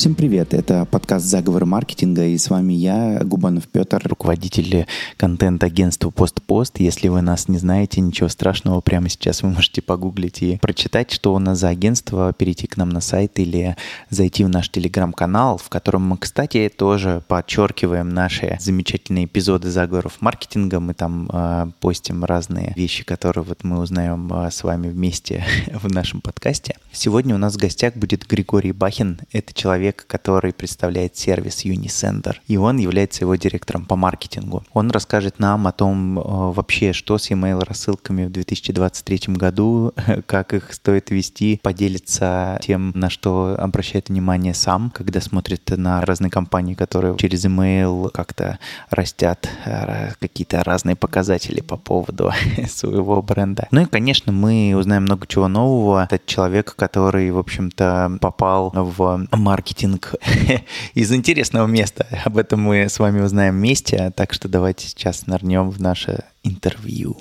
Всем 0.00 0.14
привет, 0.14 0.54
это 0.54 0.86
подкаст 0.86 1.26
«Заговор 1.26 1.66
маркетинга» 1.66 2.24
и 2.24 2.38
с 2.38 2.48
вами 2.48 2.72
я, 2.72 3.20
Губанов 3.22 3.68
Петр, 3.68 4.00
руководитель 4.02 4.86
контент-агентства 5.18 6.08
«Постпост». 6.08 6.80
Если 6.80 7.08
вы 7.08 7.20
нас 7.20 7.48
не 7.48 7.58
знаете, 7.58 8.00
ничего 8.00 8.30
страшного, 8.30 8.80
прямо 8.80 9.10
сейчас 9.10 9.42
вы 9.42 9.50
можете 9.50 9.82
погуглить 9.82 10.40
и 10.40 10.56
прочитать, 10.56 11.12
что 11.12 11.34
у 11.34 11.38
нас 11.38 11.58
за 11.58 11.68
агентство, 11.68 12.32
перейти 12.32 12.66
к 12.66 12.78
нам 12.78 12.88
на 12.88 13.02
сайт 13.02 13.38
или 13.38 13.76
зайти 14.08 14.42
в 14.42 14.48
наш 14.48 14.70
телеграм-канал, 14.70 15.58
в 15.58 15.68
котором 15.68 16.08
мы, 16.08 16.16
кстати, 16.16 16.72
тоже 16.74 17.22
подчеркиваем 17.28 18.08
наши 18.08 18.56
замечательные 18.58 19.26
эпизоды 19.26 19.70
«Заговоров 19.70 20.16
маркетинга». 20.20 20.80
Мы 20.80 20.94
там 20.94 21.28
э, 21.30 21.72
постим 21.78 22.24
разные 22.24 22.72
вещи, 22.74 23.04
которые 23.04 23.44
вот 23.44 23.64
мы 23.64 23.78
узнаем 23.78 24.32
э, 24.32 24.50
с 24.50 24.64
вами 24.64 24.88
вместе 24.88 25.44
в 25.74 25.92
нашем 25.92 26.22
подкасте. 26.22 26.76
Сегодня 26.90 27.34
у 27.34 27.38
нас 27.38 27.54
в 27.54 27.58
гостях 27.58 27.96
будет 27.96 28.26
Григорий 28.26 28.72
Бахин. 28.72 29.20
Это 29.30 29.52
человек, 29.52 29.89
человек, 29.90 30.06
который 30.06 30.52
представляет 30.52 31.16
сервис 31.16 31.64
Unisender, 31.64 32.36
и 32.46 32.56
он 32.56 32.78
является 32.78 33.24
его 33.24 33.34
директором 33.34 33.84
по 33.86 33.96
маркетингу. 33.96 34.62
Он 34.72 34.90
расскажет 34.90 35.38
нам 35.38 35.66
о 35.66 35.72
том 35.72 36.18
э, 36.18 36.22
вообще, 36.22 36.92
что 36.92 37.18
с 37.18 37.30
email 37.30 37.64
рассылками 37.64 38.26
в 38.26 38.30
2023 38.30 39.34
году, 39.34 39.92
как 40.26 40.54
их 40.54 40.72
стоит 40.72 41.10
вести, 41.10 41.60
поделится 41.62 42.58
тем, 42.62 42.92
на 42.94 43.10
что 43.10 43.56
обращает 43.58 44.10
внимание 44.10 44.54
сам, 44.54 44.90
когда 44.90 45.20
смотрит 45.20 45.70
на 45.76 46.04
разные 46.04 46.30
компании, 46.30 46.74
которые 46.74 47.16
через 47.16 47.44
email 47.44 48.10
как-то 48.10 48.58
растят 48.90 49.48
э, 49.64 50.12
какие-то 50.20 50.62
разные 50.62 50.94
показатели 50.94 51.60
по 51.60 51.76
поводу 51.76 52.32
своего 52.68 53.22
бренда. 53.22 53.66
Ну 53.70 53.82
и, 53.82 53.86
конечно, 53.86 54.32
мы 54.32 54.74
узнаем 54.76 55.02
много 55.02 55.26
чего 55.26 55.48
нового. 55.48 56.06
Это 56.10 56.20
человек, 56.24 56.76
который, 56.76 57.30
в 57.30 57.38
общем-то, 57.38 58.18
попал 58.20 58.70
в 58.74 59.26
маркетинг 59.32 59.79
маркетинг 59.80 60.14
из 60.94 61.12
интересного 61.12 61.66
места. 61.66 62.06
Об 62.24 62.38
этом 62.38 62.60
мы 62.60 62.88
с 62.88 62.98
вами 62.98 63.20
узнаем 63.20 63.56
вместе, 63.56 64.12
так 64.14 64.32
что 64.32 64.48
давайте 64.48 64.86
сейчас 64.86 65.26
нырнем 65.26 65.70
в 65.70 65.80
наше 65.80 66.24
интервью. 66.42 67.16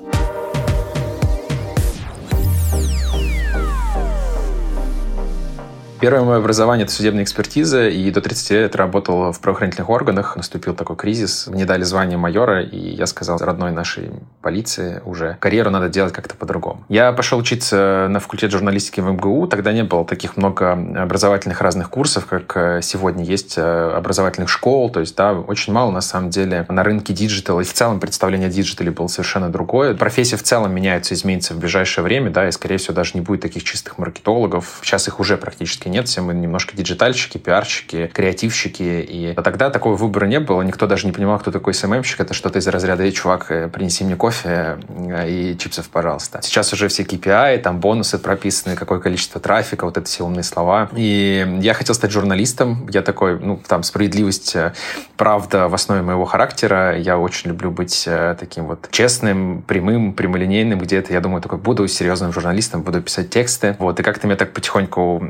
Первое 6.00 6.24
мое 6.24 6.38
образование– 6.38 6.84
это 6.86 6.94
судебная 6.94 7.24
экспертиза, 7.24 7.90
и 7.90 8.10
до 8.10 8.22
30 8.22 8.52
лет 8.52 8.76
работал 8.78 9.34
в 9.34 9.40
правоохранительных 9.42 9.90
органах. 9.90 10.38
Наступил 10.38 10.74
такой 10.74 10.96
кризис, 10.96 11.48
мне 11.48 11.66
дали 11.66 11.84
звание 11.84 12.18
майора, 12.18 12.64
и 12.64 12.78
я 12.78 13.06
сказал 13.06 13.38
родной 13.38 13.72
нашей 13.72 14.10
полиции 14.42 15.02
уже, 15.04 15.36
карьеру 15.42 15.72
надо 15.72 15.90
делать 15.90 16.14
как-то 16.14 16.36
по-другому. 16.36 16.86
Я 16.88 17.12
пошел 17.12 17.38
учиться 17.38 18.08
на 18.10 18.22
факультет 18.22 18.52
журналистики 18.52 19.02
в 19.02 19.12
МГУ, 19.12 19.48
тогда 19.48 19.74
не 19.74 19.84
было 19.84 20.06
таких 20.06 20.38
много 20.38 20.72
образовательных 20.72 21.60
разных 21.60 21.90
курсов, 21.90 22.28
как 22.28 22.56
э, 22.56 22.80
сегодня 22.82 23.26
есть 23.26 23.58
э, 23.58 23.92
образовательных 23.94 24.48
школ, 24.48 24.90
то 24.90 25.02
есть, 25.02 25.18
да, 25.18 25.34
очень 25.34 25.74
мало 25.74 25.92
на 25.92 26.02
самом 26.02 26.30
деле 26.30 26.66
на 26.70 26.84
рынке 26.84 27.12
digital, 27.12 27.60
и 27.60 27.66
в 27.66 27.74
целом 27.74 28.00
представление 28.00 28.48
о 28.48 28.52
digital 28.52 28.87
е 28.87 28.92
было 28.92 29.08
совершенно 29.08 29.50
другое. 29.50 29.96
Профессия 29.96 30.38
в 30.38 30.44
целом 30.44 30.74
меняется, 30.74 31.14
изменится 31.14 31.54
в 31.56 31.58
ближайшее 31.58 32.06
время, 32.06 32.32
да, 32.32 32.48
и, 32.48 32.52
скорее 32.52 32.78
всего, 32.78 32.94
даже 32.94 33.12
не 33.16 33.22
будет 33.22 33.42
таких 33.42 33.66
чистых 33.66 33.98
маркетологов. 33.98 34.80
Сейчас 34.82 35.10
их 35.10 35.20
уже 35.20 35.36
практически 35.36 35.89
нет, 35.90 36.08
все 36.08 36.22
мы 36.22 36.34
немножко 36.34 36.76
диджитальщики, 36.76 37.38
пиарщики, 37.38 38.08
креативщики. 38.08 39.06
И 39.08 39.34
тогда 39.44 39.70
такого 39.70 39.96
выбора 39.96 40.26
не 40.26 40.40
было, 40.40 40.62
никто 40.62 40.88
даже 40.88 41.06
не 41.06 41.12
понимал, 41.12 41.40
кто 41.40 41.52
такой 41.52 41.74
SMM 41.74 41.87
щик. 41.87 42.20
Это 42.20 42.34
что-то 42.34 42.60
из 42.60 42.68
разряда 42.68 43.04
«Эй, 43.04 43.12
чувак, 43.12 43.52
э, 43.52 43.68
принеси 43.68 44.04
мне 44.04 44.16
кофе 44.16 44.80
э, 44.90 45.30
и 45.30 45.58
чипсов, 45.58 45.90
пожалуйста». 45.90 46.42
Сейчас 46.42 46.72
уже 46.74 46.88
все 46.88 47.04
KPI, 47.04 47.60
там 47.60 47.80
бонусы 47.80 48.18
прописаны, 48.20 48.76
какое 48.76 49.00
количество 49.00 49.42
трафика, 49.42 49.86
вот 49.86 49.98
это 49.98 50.06
все 50.08 50.24
умные 50.24 50.44
слова. 50.44 50.90
И 50.96 51.60
я 51.62 51.74
хотел 51.74 51.96
стать 51.96 52.12
журналистом. 52.12 52.88
Я 52.92 53.02
такой, 53.02 53.40
ну, 53.40 53.60
там, 53.68 53.84
справедливость, 53.84 54.56
э, 54.56 54.74
правда 55.18 55.68
в 55.68 55.74
основе 55.74 56.02
моего 56.02 56.26
характера. 56.26 56.98
Я 56.98 57.18
очень 57.18 57.50
люблю 57.50 57.72
быть 57.72 58.08
таким 58.40 58.66
вот 58.66 58.88
честным, 58.92 59.64
прямым, 59.68 60.14
прямолинейным 60.14 60.80
где-то. 60.80 61.14
Я 61.14 61.22
думаю, 61.22 61.42
такой, 61.42 61.58
буду 61.58 61.88
серьезным 61.88 62.32
журналистом, 62.32 62.84
буду 62.84 63.02
писать 63.02 63.30
тексты. 63.30 63.76
Вот, 63.80 64.00
и 64.00 64.04
как-то 64.04 64.28
меня 64.28 64.38
так 64.38 64.54
потихоньку 64.54 65.22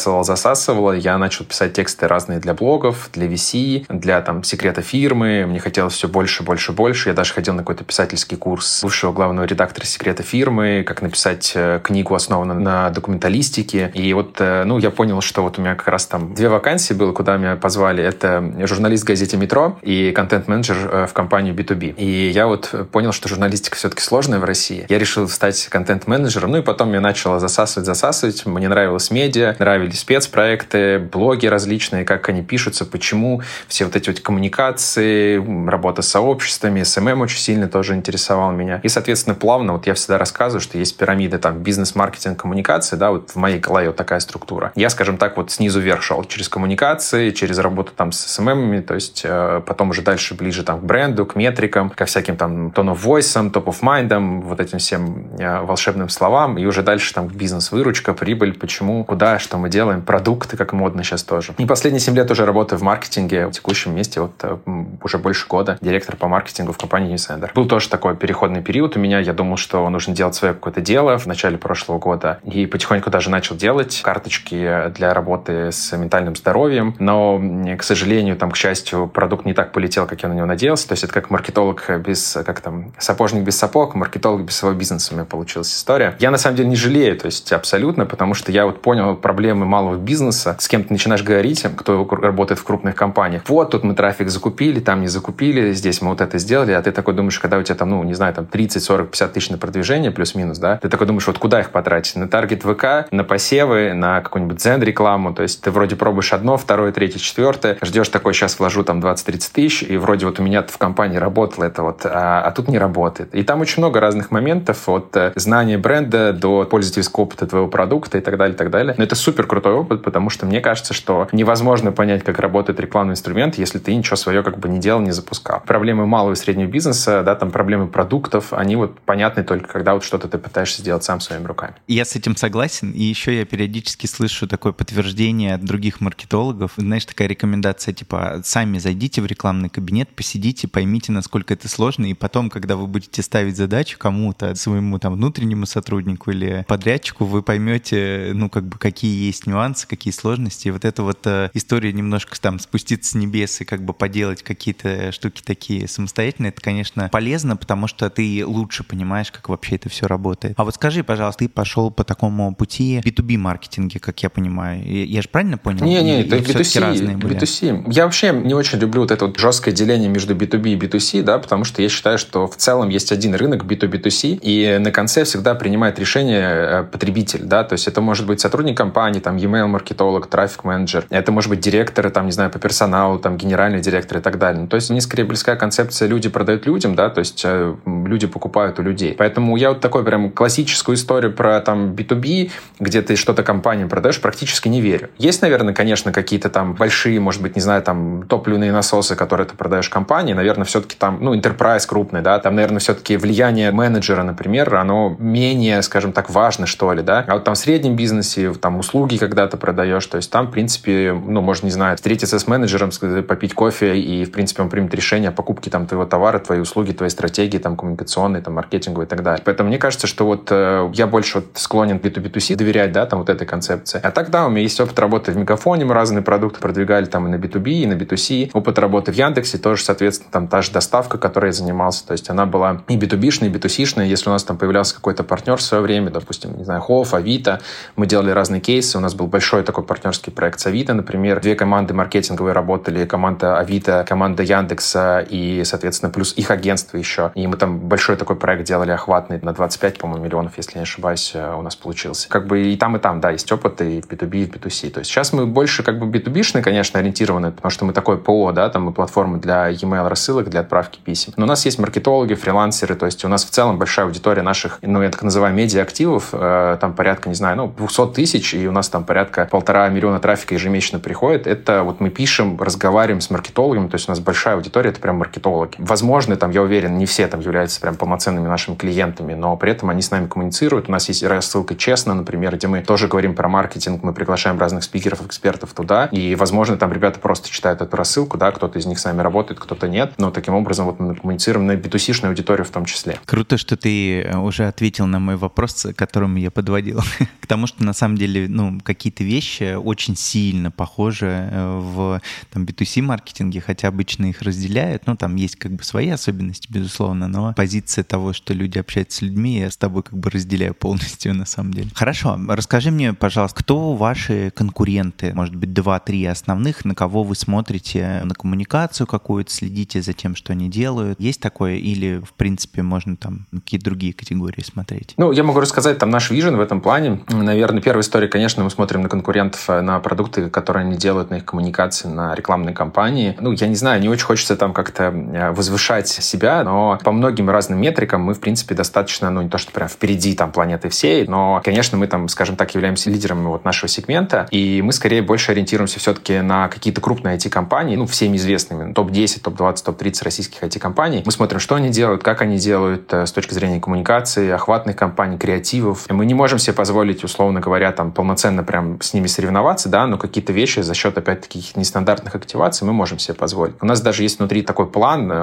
засасывал, 0.00 0.24
засасывало. 0.24 0.92
Я 0.92 1.18
начал 1.18 1.44
писать 1.44 1.74
тексты 1.74 2.08
разные 2.08 2.38
для 2.38 2.54
блогов, 2.54 3.10
для 3.12 3.26
VC, 3.26 3.84
для 3.88 4.20
там 4.22 4.42
секрета 4.42 4.82
фирмы. 4.82 5.44
Мне 5.46 5.60
хотелось 5.60 5.94
все 5.94 6.08
больше, 6.08 6.42
больше, 6.42 6.72
больше. 6.72 7.10
Я 7.10 7.14
даже 7.14 7.34
ходил 7.34 7.54
на 7.54 7.60
какой-то 7.60 7.84
писательский 7.84 8.36
курс 8.36 8.82
бывшего 8.82 9.12
главного 9.12 9.44
редактора 9.44 9.84
секрета 9.84 10.22
фирмы, 10.22 10.84
как 10.86 11.02
написать 11.02 11.52
э, 11.54 11.80
книгу, 11.82 12.14
основанную 12.14 12.60
на 12.60 12.90
документалистике. 12.90 13.90
И 13.94 14.12
вот, 14.14 14.36
э, 14.38 14.64
ну, 14.64 14.78
я 14.78 14.90
понял, 14.90 15.20
что 15.20 15.42
вот 15.42 15.58
у 15.58 15.62
меня 15.62 15.74
как 15.74 15.88
раз 15.88 16.06
там 16.06 16.34
две 16.34 16.48
вакансии 16.48 16.94
было, 16.94 17.12
куда 17.12 17.36
меня 17.36 17.56
позвали. 17.56 18.02
Это 18.02 18.66
журналист 18.66 19.04
газете 19.04 19.36
«Метро» 19.36 19.78
и 19.82 20.12
контент-менеджер 20.12 20.76
э, 20.90 21.06
в 21.06 21.12
компанию 21.12 21.54
B2B. 21.54 21.94
И 21.96 22.30
я 22.30 22.46
вот 22.46 22.74
понял, 22.90 23.12
что 23.12 23.28
журналистика 23.28 23.76
все-таки 23.76 24.02
сложная 24.02 24.38
в 24.38 24.44
России. 24.44 24.86
Я 24.88 24.98
решил 24.98 25.28
стать 25.28 25.68
контент-менеджером. 25.68 26.52
Ну 26.52 26.58
и 26.58 26.62
потом 26.62 26.92
я 26.92 27.00
начал 27.00 27.38
засасывать, 27.38 27.86
засасывать. 27.86 28.46
Мне 28.46 28.68
нравилось 28.68 29.10
медиа, 29.10 29.56
нравились 29.58 29.89
спец 29.96 30.20
спецпроекты, 30.20 30.98
блоги 30.98 31.46
различные, 31.46 32.04
как 32.04 32.28
они 32.28 32.42
пишутся, 32.42 32.84
почему 32.84 33.42
все 33.68 33.84
вот 33.84 33.96
эти 33.96 34.10
вот 34.10 34.20
коммуникации, 34.20 35.36
работа 35.68 36.02
с 36.02 36.08
сообществами, 36.08 36.82
SMM 36.82 37.20
очень 37.22 37.38
сильно 37.38 37.68
тоже 37.68 37.94
интересовал 37.94 38.52
меня. 38.52 38.80
И, 38.82 38.88
соответственно, 38.88 39.34
плавно, 39.34 39.72
вот 39.72 39.86
я 39.86 39.94
всегда 39.94 40.18
рассказываю, 40.18 40.60
что 40.60 40.78
есть 40.78 40.96
пирамида 40.96 41.38
там 41.38 41.58
бизнес, 41.58 41.94
маркетинг, 41.94 42.40
коммуникации, 42.40 42.96
да, 42.96 43.10
вот 43.10 43.30
в 43.30 43.36
моей 43.36 43.58
голове 43.58 43.88
вот 43.88 43.96
такая 43.96 44.20
структура. 44.20 44.72
Я, 44.74 44.90
скажем 44.90 45.16
так, 45.16 45.36
вот 45.36 45.50
снизу 45.50 45.80
вверх 45.80 46.02
шел 46.02 46.22
через 46.24 46.48
коммуникации, 46.48 47.30
через 47.30 47.58
работу 47.58 47.92
там 47.96 48.12
с 48.12 48.18
SMM 48.18 48.45
ами, 48.45 48.80
то 48.80 48.94
есть 48.94 49.22
э, 49.24 49.62
потом 49.66 49.90
уже 49.90 50.02
дальше 50.02 50.34
ближе 50.34 50.62
там 50.62 50.80
к 50.80 50.84
бренду, 50.84 51.26
к 51.26 51.34
метрикам, 51.34 51.90
ко 51.90 52.04
всяким 52.04 52.36
там 52.36 52.68
tone 52.68 52.94
of 52.94 53.02
voice, 53.02 53.50
top 53.50 53.64
of 53.64 54.42
вот 54.42 54.60
этим 54.60 54.78
всем 54.78 55.30
э, 55.38 55.60
волшебным 55.62 56.08
словам, 56.08 56.58
и 56.58 56.64
уже 56.66 56.82
дальше 56.82 57.14
там 57.14 57.26
бизнес-выручка, 57.28 58.12
прибыль, 58.14 58.52
почему, 58.52 59.04
куда, 59.04 59.38
что 59.38 59.58
мы 59.58 59.68
делаем, 59.68 59.79
продукты, 60.04 60.56
как 60.56 60.72
модно 60.72 61.02
сейчас 61.04 61.22
тоже. 61.22 61.54
И 61.58 61.66
последние 61.66 62.00
7 62.00 62.14
лет 62.14 62.30
уже 62.30 62.44
работаю 62.44 62.78
в 62.78 62.82
маркетинге, 62.82 63.46
в 63.46 63.52
текущем 63.52 63.94
месте 63.94 64.20
вот 64.20 64.32
э, 64.42 64.56
уже 65.02 65.18
больше 65.18 65.46
года, 65.46 65.78
директор 65.80 66.16
по 66.16 66.28
маркетингу 66.28 66.72
в 66.72 66.78
компании 66.78 67.14
Unisender. 67.14 67.50
Был 67.54 67.66
тоже 67.66 67.88
такой 67.88 68.16
переходный 68.16 68.62
период 68.62 68.96
у 68.96 69.00
меня, 69.00 69.18
я 69.20 69.32
думал, 69.32 69.56
что 69.56 69.88
нужно 69.88 70.14
делать 70.14 70.34
свое 70.34 70.54
какое-то 70.54 70.80
дело 70.80 71.18
в 71.18 71.26
начале 71.26 71.58
прошлого 71.58 71.98
года, 71.98 72.40
и 72.44 72.66
потихоньку 72.66 73.10
даже 73.10 73.30
начал 73.30 73.56
делать 73.56 74.00
карточки 74.02 74.90
для 74.94 75.14
работы 75.14 75.72
с 75.72 75.96
ментальным 75.96 76.36
здоровьем, 76.36 76.94
но, 76.98 77.40
к 77.78 77.82
сожалению, 77.82 78.36
там, 78.36 78.50
к 78.50 78.56
счастью, 78.56 79.08
продукт 79.08 79.44
не 79.44 79.54
так 79.54 79.72
полетел, 79.72 80.06
как 80.06 80.22
я 80.22 80.28
на 80.28 80.34
него 80.34 80.46
надеялся, 80.46 80.88
то 80.88 80.92
есть 80.92 81.04
это 81.04 81.12
как 81.12 81.30
маркетолог 81.30 81.90
без, 82.00 82.38
как 82.44 82.60
там, 82.60 82.92
сапожник 82.98 83.42
без 83.42 83.58
сапог, 83.58 83.94
маркетолог 83.94 84.42
без 84.42 84.56
своего 84.56 84.78
бизнеса 84.78 85.12
у 85.12 85.16
меня 85.16 85.24
получилась 85.24 85.74
история. 85.74 86.16
Я 86.18 86.30
на 86.30 86.38
самом 86.38 86.56
деле 86.56 86.68
не 86.68 86.76
жалею, 86.76 87.16
то 87.16 87.26
есть 87.26 87.52
абсолютно, 87.52 88.06
потому 88.06 88.34
что 88.34 88.52
я 88.52 88.66
вот 88.66 88.82
понял 88.82 89.16
проблемы 89.16 89.66
малого 89.70 89.96
бизнеса, 89.96 90.56
с 90.58 90.68
кем 90.68 90.84
ты 90.84 90.92
начинаешь 90.92 91.22
говорить, 91.22 91.64
кто 91.76 92.06
работает 92.10 92.60
в 92.60 92.64
крупных 92.64 92.94
компаниях. 92.94 93.42
Вот, 93.48 93.70
тут 93.70 93.84
мы 93.84 93.94
трафик 93.94 94.28
закупили, 94.28 94.80
там 94.80 95.00
не 95.00 95.06
закупили, 95.06 95.72
здесь 95.72 96.02
мы 96.02 96.10
вот 96.10 96.20
это 96.20 96.38
сделали, 96.38 96.72
а 96.72 96.82
ты 96.82 96.92
такой 96.92 97.14
думаешь, 97.14 97.38
когда 97.38 97.58
у 97.58 97.62
тебя 97.62 97.76
там, 97.76 97.90
ну, 97.90 98.02
не 98.02 98.14
знаю, 98.14 98.34
там 98.34 98.46
30, 98.46 98.82
40, 98.82 99.10
50 99.10 99.32
тысяч 99.32 99.50
на 99.50 99.58
продвижение, 99.58 100.10
плюс-минус, 100.10 100.58
да, 100.58 100.76
ты 100.76 100.88
такой 100.88 101.06
думаешь, 101.06 101.26
вот 101.26 101.38
куда 101.38 101.60
их 101.60 101.70
потратить? 101.70 102.16
На 102.16 102.28
таргет 102.28 102.62
ВК, 102.62 103.10
на 103.10 103.24
посевы, 103.24 103.94
на 103.94 104.20
какую-нибудь 104.20 104.60
Zen-рекламу, 104.60 105.32
то 105.32 105.42
есть 105.42 105.62
ты 105.62 105.70
вроде 105.70 105.96
пробуешь 105.96 106.32
одно, 106.32 106.56
второе, 106.56 106.92
третье, 106.92 107.18
четвертое, 107.18 107.78
ждешь 107.82 108.08
такой, 108.08 108.34
сейчас 108.34 108.58
вложу 108.58 108.82
там 108.82 109.00
20-30 109.00 109.50
тысяч, 109.52 109.82
и 109.82 109.96
вроде 109.96 110.26
вот 110.26 110.40
у 110.40 110.42
меня 110.42 110.62
в 110.62 110.78
компании 110.78 111.16
работало 111.16 111.64
это 111.64 111.82
вот, 111.82 112.04
а, 112.04 112.42
а 112.42 112.50
тут 112.50 112.68
не 112.68 112.78
работает. 112.78 113.34
И 113.34 113.42
там 113.42 113.60
очень 113.60 113.80
много 113.80 114.00
разных 114.00 114.30
моментов, 114.30 114.88
от 114.88 115.16
э, 115.16 115.32
знания 115.36 115.78
бренда 115.78 116.32
до 116.32 116.64
пользовательского 116.64 117.24
опыта 117.24 117.46
твоего 117.46 117.68
продукта 117.68 118.18
и 118.18 118.20
так 118.20 118.36
далее, 118.36 118.54
и 118.54 118.58
так 118.58 118.70
далее. 118.70 118.94
Но 118.96 119.04
это 119.04 119.14
супер 119.14 119.46
крутой 119.60 119.74
опыт, 119.74 120.02
потому 120.02 120.30
что 120.30 120.46
мне 120.46 120.60
кажется, 120.60 120.94
что 120.94 121.28
невозможно 121.32 121.92
понять, 121.92 122.24
как 122.24 122.38
работает 122.38 122.80
рекламный 122.80 123.12
инструмент, 123.12 123.58
если 123.58 123.78
ты 123.78 123.94
ничего 123.94 124.16
свое 124.16 124.42
как 124.42 124.58
бы 124.58 124.68
не 124.68 124.78
делал, 124.78 125.00
не 125.00 125.10
запускал. 125.10 125.60
Проблемы 125.66 126.06
малого 126.06 126.32
и 126.32 126.36
среднего 126.36 126.68
бизнеса, 126.68 127.22
да, 127.22 127.34
там 127.34 127.50
проблемы 127.50 127.88
продуктов, 127.88 128.52
они 128.52 128.76
вот 128.76 128.98
понятны 129.00 129.44
только 129.44 129.68
когда 129.68 129.94
вот 129.94 130.02
что-то 130.02 130.28
ты 130.28 130.38
пытаешься 130.38 130.80
сделать 130.80 131.04
сам 131.04 131.20
своими 131.20 131.44
руками. 131.44 131.74
Я 131.86 132.04
с 132.04 132.16
этим 132.16 132.36
согласен, 132.36 132.90
и 132.92 133.02
еще 133.02 133.36
я 133.36 133.44
периодически 133.44 134.06
слышу 134.06 134.48
такое 134.48 134.72
подтверждение 134.72 135.54
от 135.54 135.64
других 135.64 136.00
маркетологов. 136.00 136.72
Знаешь, 136.76 137.04
такая 137.04 137.28
рекомендация, 137.28 137.92
типа, 137.92 138.40
сами 138.42 138.78
зайдите 138.78 139.20
в 139.20 139.26
рекламный 139.26 139.68
кабинет, 139.68 140.08
посидите, 140.08 140.68
поймите, 140.68 141.12
насколько 141.12 141.52
это 141.52 141.68
сложно, 141.68 142.06
и 142.06 142.14
потом, 142.14 142.48
когда 142.48 142.76
вы 142.76 142.86
будете 142.86 143.22
ставить 143.22 143.56
задачу 143.56 143.98
кому-то, 143.98 144.54
своему 144.54 144.98
там 144.98 145.14
внутреннему 145.14 145.66
сотруднику 145.66 146.30
или 146.30 146.64
подрядчику, 146.66 147.26
вы 147.26 147.42
поймете, 147.42 148.30
ну, 148.34 148.48
как 148.48 148.64
бы, 148.64 148.78
какие 148.78 149.26
есть 149.26 149.39
нюансы, 149.46 149.86
какие 149.86 150.12
сложности. 150.12 150.68
И 150.68 150.70
вот 150.70 150.84
эта 150.84 151.02
вот 151.02 151.26
э, 151.26 151.50
история 151.54 151.92
немножко 151.92 152.40
там 152.40 152.58
спуститься 152.58 153.12
с 153.12 153.14
небес 153.14 153.60
и 153.60 153.64
как 153.64 153.82
бы 153.84 153.92
поделать 153.92 154.42
какие-то 154.42 155.12
штуки 155.12 155.42
такие 155.44 155.88
самостоятельно, 155.88 156.48
это, 156.48 156.60
конечно, 156.60 157.08
полезно, 157.10 157.56
потому 157.56 157.86
что 157.86 158.08
ты 158.10 158.44
лучше 158.46 158.84
понимаешь, 158.84 159.30
как 159.30 159.48
вообще 159.48 159.76
это 159.76 159.88
все 159.88 160.06
работает. 160.06 160.54
А 160.56 160.64
вот 160.64 160.74
скажи, 160.74 161.02
пожалуйста, 161.04 161.40
ты 161.44 161.48
пошел 161.48 161.90
по 161.90 162.04
такому 162.04 162.54
пути 162.54 163.00
B2B 163.04 163.38
маркетинге, 163.38 164.00
как 164.00 164.22
я 164.22 164.30
понимаю. 164.30 164.82
Я 164.84 165.22
же 165.22 165.28
правильно 165.28 165.58
понял? 165.58 165.84
Не, 165.84 166.02
не, 166.02 166.22
это 166.22 166.36
B2C, 166.36 166.80
разные 166.80 167.16
были? 167.16 167.36
B2C. 167.36 167.92
Я 167.92 168.04
вообще 168.04 168.32
не 168.32 168.54
очень 168.54 168.78
люблю 168.78 169.02
вот 169.02 169.10
это 169.10 169.26
вот 169.26 169.38
жесткое 169.38 169.74
деление 169.74 170.08
между 170.08 170.34
B2B 170.34 170.74
и 170.74 170.76
B2C, 170.76 171.22
да, 171.22 171.38
потому 171.38 171.64
что 171.64 171.82
я 171.82 171.88
считаю, 171.88 172.18
что 172.18 172.46
в 172.46 172.56
целом 172.56 172.88
есть 172.88 173.12
один 173.12 173.34
рынок 173.34 173.64
B2B2C, 173.64 174.38
и 174.42 174.78
на 174.78 174.90
конце 174.90 175.24
всегда 175.24 175.54
принимает 175.54 175.98
решение 175.98 176.48
э, 176.48 176.84
потребитель, 176.84 177.42
да, 177.44 177.64
то 177.64 177.74
есть 177.74 177.86
это 177.86 178.00
может 178.00 178.26
быть 178.26 178.40
сотрудник 178.40 178.76
компании, 178.76 179.20
там, 179.20 179.29
e-mail 179.36 179.66
маркетолог, 179.66 180.26
трафик 180.26 180.64
менеджер, 180.64 181.06
это 181.10 181.32
может 181.32 181.50
быть 181.50 181.60
директоры, 181.60 182.10
там, 182.10 182.26
не 182.26 182.32
знаю, 182.32 182.50
по 182.50 182.58
персоналу, 182.58 183.18
там, 183.18 183.36
генеральный 183.36 183.80
директор 183.80 184.18
и 184.18 184.20
так 184.20 184.38
далее. 184.38 184.62
Ну, 184.62 184.68
то 184.68 184.76
есть 184.76 184.90
мне 184.90 185.00
скорее 185.00 185.24
близкая 185.24 185.56
концепция 185.56 186.08
люди 186.08 186.28
продают 186.28 186.66
людям, 186.66 186.94
да, 186.94 187.10
то 187.10 187.20
есть 187.20 187.42
э, 187.44 187.74
люди 187.86 188.26
покупают 188.26 188.78
у 188.78 188.82
людей. 188.82 189.14
Поэтому 189.16 189.56
я 189.56 189.70
вот 189.70 189.80
такой 189.80 190.04
прям 190.04 190.30
классическую 190.30 190.96
историю 190.96 191.32
про 191.32 191.60
там 191.60 191.92
B2B, 191.92 192.50
где 192.78 193.02
ты 193.02 193.16
что-то 193.16 193.42
компании 193.42 193.84
продаешь, 193.84 194.20
практически 194.20 194.68
не 194.68 194.80
верю. 194.80 195.10
Есть, 195.18 195.42
наверное, 195.42 195.74
конечно, 195.74 196.12
какие-то 196.12 196.50
там 196.50 196.74
большие, 196.74 197.20
может 197.20 197.42
быть, 197.42 197.56
не 197.56 197.62
знаю, 197.62 197.82
там 197.82 198.24
топливные 198.28 198.72
насосы, 198.72 199.16
которые 199.16 199.46
ты 199.46 199.56
продаешь 199.56 199.88
компании, 199.88 200.32
наверное, 200.32 200.64
все-таки 200.64 200.96
там, 200.96 201.18
ну, 201.20 201.34
enterprise 201.34 201.86
крупный, 201.86 202.22
да, 202.22 202.38
там, 202.38 202.54
наверное, 202.54 202.80
все-таки 202.80 203.16
влияние 203.16 203.70
менеджера, 203.70 204.22
например, 204.22 204.74
оно 204.74 205.16
менее, 205.18 205.82
скажем 205.82 206.12
так, 206.12 206.30
важно, 206.30 206.66
что 206.66 206.92
ли, 206.92 207.02
да. 207.02 207.24
А 207.26 207.34
вот 207.34 207.44
там 207.44 207.54
в 207.54 207.58
среднем 207.58 207.96
бизнесе, 207.96 208.52
там 208.54 208.78
услуги 208.78 209.16
когда 209.20 209.46
то 209.46 209.56
продаешь, 209.56 210.04
то 210.06 210.16
есть 210.16 210.30
там, 210.30 210.48
в 210.48 210.50
принципе, 210.50 211.12
ну, 211.12 211.40
можно, 211.40 211.66
не 211.66 211.72
знаю, 211.72 211.96
встретиться 211.96 212.38
с 212.38 212.46
менеджером, 212.46 212.90
попить 213.28 213.54
кофе, 213.54 213.98
и, 213.98 214.24
в 214.24 214.32
принципе, 214.32 214.62
он 214.62 214.68
примет 214.68 214.94
решение 214.94 215.28
о 215.28 215.32
покупке 215.32 215.70
там 215.70 215.86
твоего 215.86 216.06
товара, 216.06 216.38
твоей 216.38 216.60
услуги, 216.60 216.92
твоей 216.92 217.10
стратегии, 217.10 217.58
там, 217.58 217.76
коммуникационной, 217.76 218.42
там, 218.42 218.54
маркетинговой 218.54 219.06
и 219.06 219.08
так 219.08 219.22
далее. 219.22 219.42
Поэтому 219.44 219.68
мне 219.68 219.78
кажется, 219.78 220.06
что 220.06 220.26
вот 220.26 220.48
э, 220.50 220.90
я 220.94 221.06
больше 221.06 221.38
вот 221.38 221.46
склонен 221.54 221.98
B2B2C 221.98 222.56
доверять, 222.56 222.92
да, 222.92 223.06
там, 223.06 223.20
вот 223.20 223.28
этой 223.28 223.46
концепции. 223.46 224.00
А 224.02 224.10
так, 224.10 224.30
да, 224.30 224.46
у 224.46 224.50
меня 224.50 224.62
есть 224.62 224.80
опыт 224.80 224.98
работы 224.98 225.32
в 225.32 225.36
Мегафоне, 225.36 225.84
мы 225.84 225.94
разные 225.94 226.22
продукты 226.22 226.60
продвигали 226.60 227.04
там 227.04 227.26
и 227.26 227.30
на 227.30 227.36
B2B, 227.36 227.70
и 227.70 227.86
на 227.86 227.94
B2C. 227.94 228.50
Опыт 228.52 228.78
работы 228.78 229.12
в 229.12 229.14
Яндексе 229.14 229.58
тоже, 229.58 229.82
соответственно, 229.84 230.30
там 230.32 230.48
та 230.48 230.62
же 230.62 230.72
доставка, 230.72 231.18
которой 231.18 231.46
я 231.46 231.52
занимался. 231.52 232.06
То 232.06 232.12
есть 232.12 232.30
она 232.30 232.46
была 232.46 232.82
и 232.88 232.96
B2B-шная, 232.96 233.48
и 233.48 233.52
B2C-шная. 233.52 234.06
Если 234.06 234.28
у 234.28 234.32
нас 234.32 234.44
там 234.44 234.56
появлялся 234.56 234.94
какой-то 234.94 235.24
партнер 235.24 235.56
в 235.56 235.62
свое 235.62 235.82
время, 235.82 236.10
допустим, 236.10 236.56
не 236.56 236.64
знаю, 236.64 236.80
Хофф, 236.80 237.14
Авито, 237.14 237.60
мы 237.96 238.06
делали 238.06 238.30
разные 238.30 238.60
кейсы. 238.60 238.98
У 238.98 239.00
нас 239.00 239.09
был 239.14 239.26
большой 239.26 239.62
такой 239.62 239.84
партнерский 239.84 240.30
проект 240.30 240.60
с 240.60 240.66
Авито, 240.66 240.94
например. 240.94 241.40
Две 241.40 241.54
команды 241.54 241.94
маркетинговые 241.94 242.52
работали, 242.52 243.04
команда 243.04 243.58
Авито, 243.58 244.04
команда 244.08 244.42
Яндекса 244.42 245.24
и, 245.28 245.62
соответственно, 245.64 246.10
плюс 246.10 246.32
их 246.36 246.50
агентство 246.50 246.96
еще. 246.96 247.32
И 247.34 247.46
мы 247.46 247.56
там 247.56 247.78
большой 247.78 248.16
такой 248.16 248.36
проект 248.36 248.64
делали 248.64 248.90
охватный 248.90 249.40
на 249.40 249.52
25, 249.52 249.98
по-моему, 249.98 250.24
миллионов, 250.24 250.52
если 250.56 250.78
не 250.78 250.82
ошибаюсь, 250.82 251.32
э, 251.34 251.54
у 251.54 251.62
нас 251.62 251.76
получился. 251.76 252.28
Как 252.28 252.46
бы 252.46 252.62
и 252.62 252.76
там, 252.76 252.96
и 252.96 252.98
там, 252.98 253.20
да, 253.20 253.30
есть 253.30 253.50
опыт 253.52 253.80
и 253.82 254.00
в 254.00 254.06
B2B, 254.06 254.36
и 254.36 254.46
в 254.46 254.54
B2C. 254.54 254.90
То 254.90 255.00
есть 255.00 255.10
сейчас 255.10 255.32
мы 255.32 255.46
больше 255.46 255.82
как 255.82 255.98
бы 255.98 256.06
B2B-шные, 256.06 256.62
конечно, 256.62 257.00
ориентированы, 257.00 257.50
потому 257.50 257.70
что 257.70 257.84
мы 257.84 257.92
такой 257.92 258.18
ПО, 258.18 258.52
да, 258.52 258.68
там 258.68 258.84
мы 258.84 258.92
платформа 258.92 259.38
для 259.38 259.68
e-mail 259.68 260.08
рассылок, 260.08 260.48
для 260.48 260.60
отправки 260.60 261.00
писем. 261.04 261.32
Но 261.36 261.44
у 261.44 261.48
нас 261.48 261.64
есть 261.64 261.78
маркетологи, 261.78 262.34
фрилансеры, 262.34 262.94
то 262.94 263.06
есть 263.06 263.24
у 263.24 263.28
нас 263.28 263.44
в 263.44 263.50
целом 263.50 263.78
большая 263.78 264.06
аудитория 264.06 264.42
наших, 264.42 264.78
ну, 264.82 265.02
я 265.02 265.10
так 265.10 265.22
называю, 265.22 265.54
медиа-активов, 265.54 266.28
э, 266.32 266.78
там 266.80 266.94
порядка, 266.94 267.28
не 267.28 267.34
знаю, 267.34 267.56
ну, 267.56 267.74
200 267.76 268.14
тысяч, 268.14 268.54
и 268.54 268.66
у 268.68 268.72
нас 268.72 268.88
там 268.88 268.99
порядка 269.04 269.46
полтора 269.50 269.88
миллиона 269.88 270.20
трафика 270.20 270.54
ежемесячно 270.54 270.98
приходит. 270.98 271.46
Это 271.46 271.82
вот 271.82 272.00
мы 272.00 272.10
пишем, 272.10 272.60
разговариваем 272.60 273.20
с 273.20 273.30
маркетологами, 273.30 273.88
то 273.88 273.96
есть 273.96 274.08
у 274.08 274.12
нас 274.12 274.20
большая 274.20 274.54
аудитория, 274.56 274.90
это 274.90 275.00
прям 275.00 275.16
маркетологи. 275.16 275.76
Возможно, 275.78 276.36
там, 276.36 276.50
я 276.50 276.62
уверен, 276.62 276.98
не 276.98 277.06
все 277.06 277.26
там 277.26 277.40
являются 277.40 277.80
прям 277.80 277.96
полноценными 277.96 278.46
нашими 278.48 278.74
клиентами, 278.74 279.34
но 279.34 279.56
при 279.56 279.72
этом 279.72 279.90
они 279.90 280.02
с 280.02 280.10
нами 280.10 280.26
коммуницируют. 280.26 280.88
У 280.88 280.92
нас 280.92 281.08
есть 281.08 281.22
рассылка 281.22 281.74
«Честно», 281.74 282.14
например, 282.14 282.56
где 282.56 282.66
мы 282.66 282.80
тоже 282.82 283.08
говорим 283.08 283.34
про 283.34 283.48
маркетинг, 283.48 284.02
мы 284.02 284.12
приглашаем 284.12 284.58
разных 284.58 284.84
спикеров, 284.84 285.24
экспертов 285.24 285.72
туда, 285.72 286.06
и, 286.06 286.34
возможно, 286.34 286.76
там 286.76 286.92
ребята 286.92 287.20
просто 287.20 287.50
читают 287.50 287.80
эту 287.80 287.96
рассылку, 287.96 288.38
да, 288.38 288.50
кто-то 288.52 288.78
из 288.78 288.86
них 288.86 288.98
с 288.98 289.04
нами 289.04 289.22
работает, 289.22 289.60
кто-то 289.60 289.88
нет, 289.88 290.14
но 290.18 290.30
таким 290.30 290.54
образом 290.54 290.86
вот 290.86 291.00
мы 291.00 291.14
коммуницируем 291.14 291.66
на 291.66 291.72
B2C-шную 291.72 292.28
аудиторию 292.28 292.64
в 292.64 292.70
том 292.70 292.84
числе. 292.84 293.18
Круто, 293.24 293.56
что 293.56 293.76
ты 293.76 294.22
э, 294.22 294.36
уже 294.36 294.66
ответил 294.66 295.06
на 295.06 295.18
мой 295.18 295.36
вопрос, 295.36 295.86
к 295.94 295.94
которому 295.94 296.38
я 296.38 296.50
подводил. 296.50 297.00
к 297.40 297.46
тому, 297.46 297.66
что 297.66 297.84
на 297.84 297.92
самом 297.92 298.16
деле, 298.16 298.46
ну, 298.48 298.78
какие-то 298.94 299.24
вещи 299.24 299.74
очень 299.74 300.16
сильно 300.16 300.70
похожи 300.70 301.26
э, 301.26 301.78
в 301.80 302.20
там, 302.50 302.64
B2C-маркетинге, 302.64 303.60
хотя 303.60 303.88
обычно 303.88 304.26
их 304.26 304.42
разделяют, 304.42 305.06
ну, 305.06 305.16
там 305.16 305.36
есть 305.36 305.56
как 305.56 305.72
бы 305.72 305.84
свои 305.84 306.08
особенности, 306.08 306.66
безусловно, 306.70 307.28
но 307.28 307.54
позиция 307.54 308.04
того, 308.04 308.32
что 308.32 308.52
люди 308.52 308.78
общаются 308.78 309.18
с 309.18 309.22
людьми, 309.22 309.60
я 309.60 309.70
с 309.70 309.76
тобой 309.76 310.02
как 310.02 310.18
бы 310.18 310.30
разделяю 310.30 310.74
полностью 310.74 311.34
на 311.40 311.46
самом 311.46 311.72
деле. 311.72 311.90
Хорошо, 311.94 312.38
расскажи 312.48 312.90
мне, 312.90 313.12
пожалуйста, 313.12 313.60
кто 313.60 313.94
ваши 313.94 314.50
конкуренты? 314.54 315.32
Может 315.34 315.54
быть, 315.54 315.72
два-три 315.72 316.24
основных, 316.26 316.84
на 316.84 316.94
кого 316.94 317.22
вы 317.22 317.36
смотрите, 317.36 318.22
на 318.24 318.34
коммуникацию 318.34 319.06
какую-то, 319.06 319.52
следите 319.52 320.02
за 320.02 320.12
тем, 320.12 320.34
что 320.34 320.52
они 320.52 320.68
делают? 320.68 321.20
Есть 321.20 321.40
такое 321.40 321.76
или, 321.76 322.20
в 322.24 322.32
принципе, 322.34 322.82
можно 322.82 323.16
там 323.16 323.46
какие-то 323.52 323.84
другие 323.84 324.12
категории 324.12 324.62
смотреть? 324.62 325.14
Ну, 325.16 325.30
я 325.30 325.44
могу 325.44 325.60
рассказать 325.60 325.98
там 325.98 326.10
наш 326.10 326.30
вижен 326.30 326.56
в 326.56 326.60
этом 326.60 326.80
плане. 326.80 327.20
Наверное, 327.28 327.80
первая 327.80 328.02
история, 328.02 328.28
конечно, 328.28 328.64
мы 328.64 328.70
смотрим 328.70 328.79
на 328.80 329.08
конкурентов, 329.08 329.68
э, 329.68 329.80
на 329.80 329.98
продукты, 330.00 330.50
которые 330.50 330.84
они 330.84 330.96
делают, 330.96 331.30
на 331.30 331.36
их 331.36 331.44
коммуникации, 331.44 332.08
на 332.08 332.34
рекламные 332.34 332.74
кампании. 332.74 333.36
Ну, 333.40 333.52
я 333.52 333.66
не 333.66 333.74
знаю, 333.74 334.00
не 334.00 334.08
очень 334.08 334.24
хочется 334.24 334.56
там 334.56 334.72
как-то 334.72 335.04
э, 335.04 335.50
возвышать 335.52 336.08
себя, 336.08 336.62
но 336.64 336.98
по 337.02 337.12
многим 337.12 337.50
разным 337.50 337.80
метрикам 337.80 338.22
мы, 338.22 338.34
в 338.34 338.40
принципе, 338.40 338.74
достаточно, 338.74 339.30
ну, 339.30 339.42
не 339.42 339.48
то, 339.48 339.58
что 339.58 339.72
прям 339.72 339.88
впереди 339.88 340.34
там 340.34 340.52
планеты 340.52 340.88
всей, 340.88 341.26
но, 341.26 341.60
конечно, 341.64 341.98
мы 341.98 342.06
там, 342.06 342.28
скажем 342.28 342.56
так, 342.56 342.74
являемся 342.74 343.10
лидерами 343.10 343.46
вот 343.46 343.64
нашего 343.64 343.88
сегмента, 343.88 344.46
и 344.50 344.82
мы 344.82 344.92
скорее 344.92 345.22
больше 345.22 345.52
ориентируемся 345.52 345.98
все-таки 345.98 346.40
на 346.40 346.68
какие-то 346.68 347.00
крупные 347.00 347.36
IT-компании, 347.36 347.96
ну, 347.96 348.06
всеми 348.06 348.36
известными, 348.36 348.92
топ-10, 348.92 349.42
топ-20, 349.42 349.84
топ-30 349.84 350.24
российских 350.24 350.62
IT-компаний. 350.62 351.22
Мы 351.24 351.32
смотрим, 351.32 351.60
что 351.60 351.74
они 351.74 351.90
делают, 351.90 352.22
как 352.22 352.42
они 352.42 352.58
делают 352.58 353.12
э, 353.12 353.26
с 353.26 353.32
точки 353.32 353.54
зрения 353.54 353.80
коммуникации, 353.80 354.50
охватных 354.50 354.96
компаний, 354.96 355.38
креативов. 355.38 356.06
Мы 356.08 356.26
не 356.26 356.34
можем 356.34 356.58
себе 356.58 356.74
позволить, 356.74 357.24
условно 357.24 357.60
говоря, 357.60 357.92
там 357.92 358.12
полноценно 358.12 358.62
прям 358.70 359.00
с 359.00 359.14
ними 359.14 359.26
соревноваться, 359.26 359.88
да, 359.88 360.06
но 360.06 360.16
какие-то 360.16 360.52
вещи 360.52 360.78
за 360.78 360.94
счет, 360.94 361.18
опять-таки, 361.18 361.60
нестандартных 361.74 362.36
активаций 362.36 362.86
мы 362.86 362.92
можем 362.92 363.18
себе 363.18 363.34
позволить. 363.34 363.74
У 363.80 363.86
нас 363.86 364.00
даже 364.00 364.22
есть 364.22 364.38
внутри 364.38 364.62
такой 364.62 364.86
план, 364.86 365.28
э, 365.28 365.34